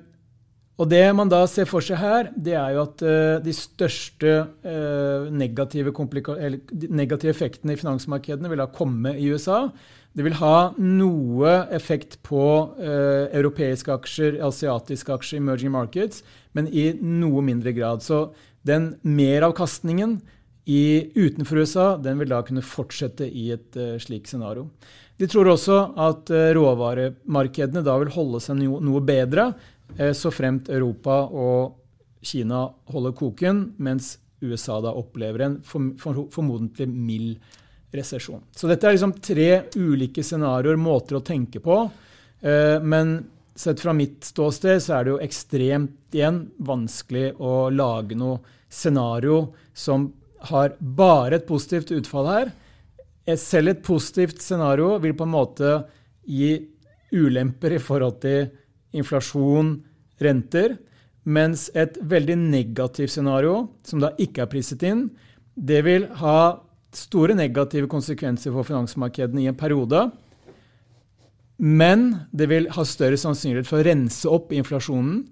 og 0.76 0.90
det 0.92 1.04
man 1.16 1.30
da 1.32 1.40
ser 1.48 1.64
for 1.64 1.80
seg 1.80 1.96
her, 1.98 2.30
det 2.37 2.54
er 2.54 2.74
jo 2.76 2.82
at 2.85 3.02
eh, 3.02 3.38
de 3.42 3.52
største 3.56 4.32
negative, 5.32 5.92
negative, 6.92 7.32
effektene 7.32 7.72
i 7.74 7.80
finansmarkedene 7.80 8.50
vil 8.52 8.61
da 8.61 8.68
komme 8.70 9.16
i 9.16 9.30
USA. 9.32 9.64
Det 10.16 10.24
vil 10.24 10.37
ha 10.38 10.72
noe 10.78 11.56
effekt 11.76 12.18
på 12.24 12.44
europeiske 12.80 13.92
aksjer, 13.92 14.38
asiatiske 14.44 15.12
aksjer, 15.12 15.42
emerging 15.42 15.74
markets, 15.74 16.22
men 16.56 16.68
i 16.68 16.90
noe 17.00 17.42
mindre 17.44 17.74
grad. 17.76 18.04
Så 18.04 18.30
den 18.64 18.94
meravkastningen 19.04 20.20
i, 20.66 21.11
utenfor 21.14 21.59
USA 21.59 21.96
den 21.96 22.18
vil 22.18 22.31
da 22.33 22.40
kunne 22.42 22.64
fortsette 22.64 23.29
i 23.31 23.50
et 23.55 23.76
uh, 23.79 23.94
slikt 24.02 24.33
scenario. 24.33 24.66
De 25.16 25.29
tror 25.31 25.52
også 25.52 25.76
at 26.02 26.33
uh, 26.35 26.50
råvaremarkedene 26.57 27.85
da 27.87 27.94
vil 28.02 28.11
holde 28.16 28.40
seg 28.42 28.59
no, 28.59 28.81
noe 28.83 29.02
bedre, 29.07 29.52
uh, 29.94 30.11
så 30.11 30.33
fremt 30.35 30.70
Europa 30.74 31.20
og 31.31 31.76
Kina 32.26 32.64
holder 32.90 33.14
koken, 33.14 33.62
mens 33.79 34.16
USA 34.42 34.81
da 34.83 34.90
opplever 34.98 35.46
en 35.46 35.57
for, 35.64 35.92
for, 36.02 36.26
formodentlig 36.35 36.88
mild 36.90 37.38
resesjon. 37.94 38.42
Så 38.50 38.66
dette 38.66 38.88
er 38.88 38.96
liksom 38.96 39.14
tre 39.22 39.50
ulike 39.79 40.24
scenarioer, 40.26 40.76
måter 40.81 41.20
å 41.20 41.24
tenke 41.24 41.62
på. 41.62 41.79
men 42.83 43.14
sett 43.55 43.81
fra 43.81 43.94
mitt 43.96 44.26
ståsted 44.26 44.83
så 44.83 44.98
er 44.98 45.07
det 45.07 45.12
jo 45.14 45.22
ekstremt 45.24 46.14
igjen 46.18 46.42
vanskelig 46.59 47.31
å 47.40 47.70
lage 47.72 48.18
noe 48.18 48.42
scenario 48.68 49.55
som 49.72 50.11
har 50.51 50.77
bare 50.81 51.38
et 51.38 51.46
positivt 51.49 51.92
utfall 51.96 52.31
her. 52.31 52.53
Selv 53.40 53.72
et 53.72 53.83
positivt 53.83 54.42
scenario 54.42 54.96
vil 55.03 55.16
på 55.16 55.27
en 55.27 55.35
måte 55.35 55.72
gi 56.27 56.53
ulemper 57.14 57.77
i 57.77 57.83
forhold 57.83 58.20
til 58.22 58.51
inflasjon, 58.96 59.77
renter. 60.22 60.77
Mens 61.27 61.68
et 61.75 61.99
veldig 62.03 62.37
negativt 62.38 63.11
scenario, 63.11 63.66
som 63.83 64.03
da 64.03 64.12
ikke 64.22 64.44
er 64.44 64.53
priset 64.53 64.85
inn, 64.87 65.09
det 65.57 65.83
vil 65.87 66.07
ha 66.20 66.38
store 66.96 67.35
negative 67.37 67.90
konsekvenser 67.90 68.55
for 68.55 68.66
finansmarkedene 68.68 69.42
i 69.42 69.51
en 69.51 69.59
periode. 69.59 70.07
Men 71.59 72.29
det 72.37 72.51
vil 72.53 72.68
ha 72.77 72.85
større 72.87 73.18
sannsynlighet 73.20 73.68
for 73.68 73.81
å 73.81 73.88
rense 73.88 74.31
opp 74.31 74.53
inflasjonen 74.55 75.25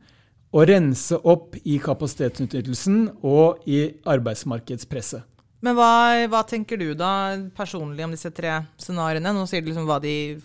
å 0.54 0.64
rense 0.68 1.18
opp 1.26 1.56
i 1.66 1.78
kapasitetsutnyttelsen 1.82 2.98
og 3.26 3.64
i 3.66 3.88
arbeidsmarkedspresset. 4.06 5.24
Men 5.64 5.78
hva, 5.78 5.92
hva, 6.28 6.42
tenker 6.44 6.76
du 6.76 6.90
da 6.98 7.10
personlig 7.56 8.04
om 8.04 8.12
disse 8.12 8.28
tre 8.36 8.58
scenarioene? 8.80 9.32
Nå 9.32 9.46
sier 9.48 9.64
du 9.64 9.70
liksom 9.70 9.88
hva 9.88 9.96
de, 10.02 10.36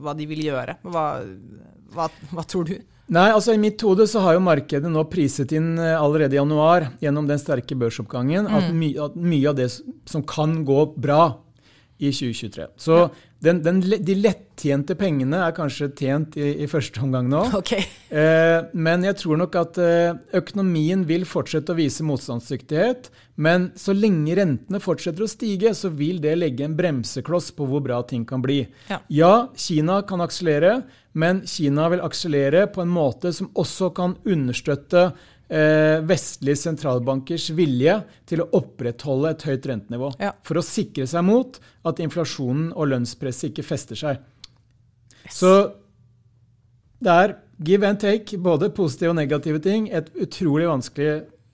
hva 0.00 0.14
de 0.14 0.28
vil 0.30 0.44
gjøre. 0.46 0.76
Hva, 0.86 1.04
hva, 1.90 2.06
hva, 2.30 2.44
tror 2.46 2.68
du? 2.68 2.76
Nei, 3.10 3.26
altså 3.34 3.56
I 3.56 3.58
mitt 3.58 3.82
hode 3.82 4.06
så 4.06 4.22
har 4.22 4.36
jo 4.36 4.44
markedet 4.46 4.90
nå 4.92 5.02
priset 5.10 5.50
inn 5.58 5.72
eh, 5.82 5.96
allerede 5.98 6.36
i 6.36 6.38
januar 6.38 6.92
gjennom 7.02 7.26
den 7.26 7.42
sterke 7.42 7.74
børsoppgangen 7.74 8.46
mm. 8.46 8.54
at, 8.60 8.68
my, 8.70 8.90
at, 9.08 9.16
mye 9.18 9.50
av 9.50 9.58
det 9.58 9.66
som 9.74 10.22
kan 10.22 10.60
gå 10.68 10.84
bra 10.94 11.24
i 12.00 12.12
2023. 12.12 12.70
Så 12.80 12.96
ja. 13.04 13.10
Den, 13.40 13.62
den, 13.64 13.78
de 13.80 14.14
lettjente 14.20 14.92
pengene 15.00 15.38
er 15.46 15.54
kanskje 15.56 15.86
tjent 15.96 16.34
i, 16.36 16.50
i 16.60 16.66
første 16.68 17.00
omgang 17.04 17.30
nå. 17.32 17.46
Okay. 17.60 17.86
Eh, 18.12 18.66
men 18.76 19.04
jeg 19.06 19.16
tror 19.20 19.38
nok 19.40 19.56
at 19.56 19.78
eh, 19.80 20.16
økonomien 20.36 21.06
vil 21.08 21.24
fortsette 21.28 21.72
å 21.72 21.78
vise 21.78 22.04
motstandsdyktighet. 22.04 23.08
Men 23.40 23.70
så 23.80 23.94
lenge 23.96 24.36
rentene 24.36 24.80
fortsetter 24.82 25.24
å 25.24 25.30
stige, 25.30 25.72
så 25.76 25.88
vil 25.96 26.20
det 26.20 26.34
legge 26.36 26.66
en 26.66 26.76
bremsekloss 26.76 27.52
på 27.56 27.68
hvor 27.70 27.84
bra 27.84 28.02
ting 28.04 28.26
kan 28.28 28.44
bli. 28.44 28.62
Ja, 28.90 29.00
ja 29.08 29.34
Kina 29.56 30.02
kan 30.08 30.20
akselere, 30.24 30.82
men 31.16 31.40
Kina 31.48 31.88
vil 31.92 32.04
akselere 32.04 32.66
på 32.72 32.84
en 32.84 32.92
måte 32.92 33.32
som 33.36 33.48
også 33.56 33.92
kan 33.96 34.18
understøtte 34.28 35.10
vestlige 35.50 36.60
sentralbankers 36.60 37.48
vilje 37.58 37.96
til 38.30 38.44
å 38.44 38.46
opprettholde 38.54 39.32
et 39.34 39.44
høyt 39.48 39.64
rentenivå. 39.66 40.12
Ja. 40.22 40.30
For 40.46 40.60
å 40.60 40.62
sikre 40.62 41.08
seg 41.10 41.24
mot 41.26 41.58
at 41.90 42.02
inflasjonen 42.04 42.68
og 42.70 42.92
lønnspresset 42.92 43.48
ikke 43.50 43.66
fester 43.66 43.98
seg. 43.98 44.20
Yes. 45.24 45.40
Så 45.40 45.50
det 47.00 47.16
er 47.24 47.34
give 47.64 47.88
and 47.88 48.00
take, 48.00 48.38
både 48.38 48.70
positive 48.76 49.12
og 49.12 49.18
negative 49.18 49.60
ting. 49.64 49.88
Et 49.92 50.06
utrolig 50.20 50.68
vanskelig 50.68 51.10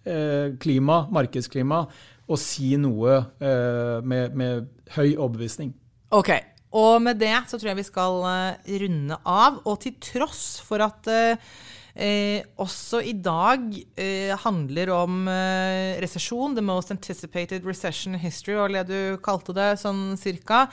eh, 0.07 0.53
klima, 0.63 1.05
markedsklima, 1.13 1.85
å 2.27 2.39
si 2.41 2.75
noe 2.81 3.21
eh, 3.39 3.97
med, 4.03 4.35
med, 4.39 4.69
høy 4.97 5.15
overbevisning. 5.15 5.73
Ok, 6.15 6.31
og 6.79 7.01
med 7.03 7.19
det 7.23 7.35
så 7.51 7.59
tror 7.59 7.73
jeg 7.73 7.81
vi 7.81 7.87
skal 7.87 8.21
uh, 8.23 8.75
runde 8.83 9.17
av. 9.27 9.61
Og 9.67 9.81
til 9.83 9.97
tross 10.03 10.61
for 10.63 10.83
at 10.85 11.09
uh, 11.11 11.57
Eh, 11.97 12.45
også 12.61 13.01
i 13.01 13.15
dag 13.25 13.63
eh, 13.97 14.35
handler 14.43 14.91
om 14.93 15.23
eh, 15.33 15.97
resesjon, 16.03 16.53
the 16.57 16.65
most 16.65 16.93
anticipated 16.93 17.65
recession 17.65 18.19
history, 18.21 18.53
var 18.59 18.75
det 18.75 18.85
du 18.91 19.17
kalte 19.25 19.55
det, 19.57 19.71
sånn 19.81 20.13
cirka. 20.21 20.67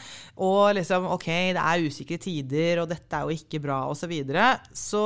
Og 0.44 0.74
liksom 0.76 1.08
OK, 1.16 1.30
det 1.56 1.64
er 1.64 1.88
usikre 1.88 2.20
tider, 2.20 2.84
og 2.84 2.92
dette 2.92 3.16
er 3.16 3.30
jo 3.30 3.40
ikke 3.40 3.64
bra, 3.64 3.86
osv. 3.88 4.04
Så, 4.04 4.10
videre. 4.12 4.48
så 4.76 5.04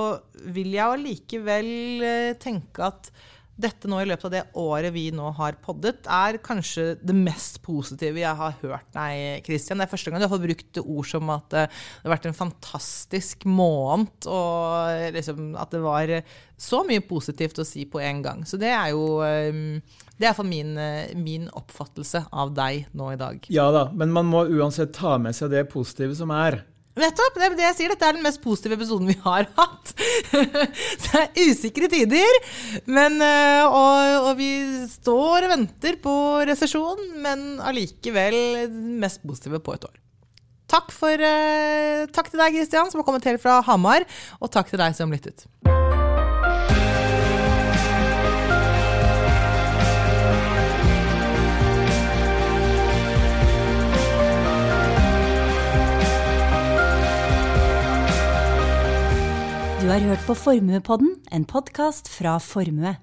vil 0.50 0.72
jeg 0.74 0.96
allikevel 0.98 1.68
eh, 2.02 2.32
tenke 2.42 2.88
at 2.90 3.12
dette 3.58 3.90
nå 3.90 4.00
i 4.02 4.08
løpet 4.08 4.28
av 4.28 4.34
det 4.34 4.44
året 4.62 4.94
vi 4.94 5.08
nå 5.16 5.32
har 5.40 5.58
poddet, 5.64 6.06
er 6.06 6.38
kanskje 6.46 6.92
det 7.02 7.16
mest 7.18 7.60
positive 7.66 8.22
jeg 8.22 8.40
har 8.40 8.58
hørt 8.62 8.90
deg, 8.94 9.44
Christian. 9.48 9.82
Det 9.82 9.88
er 9.88 9.94
første 9.94 10.14
gang 10.14 10.22
du 10.22 10.28
har 10.28 10.34
fått 10.34 10.46
brukt 10.46 10.82
ord 10.84 11.10
som 11.10 11.32
at 11.34 11.48
det 11.54 11.64
har 11.72 12.14
vært 12.14 12.30
en 12.30 12.38
fantastisk 12.38 13.48
måned, 13.50 14.30
og 14.30 15.14
liksom 15.18 15.56
at 15.58 15.74
det 15.74 15.82
var 15.84 16.14
så 16.58 16.84
mye 16.86 17.04
positivt 17.06 17.62
å 17.62 17.68
si 17.68 17.88
på 17.90 18.02
en 18.04 18.22
gang. 18.26 18.46
Så 18.46 18.62
det 18.62 18.72
er 18.74 18.94
jo 18.94 19.20
ehm, 19.26 19.82
det 20.18 20.30
er 20.30 20.38
for 20.38 20.48
min, 20.48 20.78
min 21.22 21.50
oppfattelse 21.58 22.28
av 22.34 22.54
deg 22.58 22.88
nå 22.98 23.12
i 23.14 23.20
dag. 23.20 23.52
Ja 23.54 23.70
da, 23.74 23.88
men 23.94 24.14
man 24.14 24.30
må 24.30 24.48
uansett 24.50 24.96
ta 24.98 25.18
med 25.22 25.38
seg 25.38 25.54
det 25.54 25.68
positive 25.74 26.18
som 26.18 26.34
er. 26.34 26.64
Nettopp! 26.98 27.38
Det 27.38 27.46
er 27.46 27.56
det 27.58 27.66
jeg 27.68 27.78
sier. 27.78 27.94
Dette 27.94 28.08
er 28.08 28.18
den 28.18 28.26
mest 28.26 28.42
positive 28.44 28.78
episoden 28.78 29.10
vi 29.10 29.18
har 29.24 29.48
hatt. 29.60 29.94
det 30.34 31.22
er 31.22 31.48
usikre 31.48 31.90
tider, 31.92 32.40
men, 32.90 33.20
eh, 33.24 33.64
og, 33.66 34.30
og, 34.32 34.34
vi 34.40 34.52
står 34.92 35.48
og 35.48 35.54
venter 35.54 36.00
på 36.04 36.18
resesjon, 36.50 37.06
men 37.24 37.48
allikevel 37.64 38.68
mest 39.02 39.24
positive 39.26 39.62
på 39.64 39.78
et 39.78 39.90
år. 39.90 39.98
Takk, 40.68 40.92
for, 40.92 41.16
eh, 41.16 42.08
takk 42.12 42.34
til 42.34 42.42
deg, 42.44 42.58
Kristian, 42.58 42.92
som 42.92 43.00
har 43.00 43.08
kommet 43.08 43.30
helt 43.30 43.44
fra 43.44 43.62
Hamar, 43.70 44.04
og 44.42 44.52
takk 44.52 44.74
til 44.74 44.84
deg 44.84 44.98
som 44.98 45.14
lyttet. 45.14 45.48
Du 59.88 59.92
har 59.92 60.04
hørt 60.04 60.24
på 60.28 60.34
Formuepodden, 60.36 61.14
en 61.32 61.46
podkast 61.48 62.10
fra 62.12 62.34
Formue. 62.44 62.98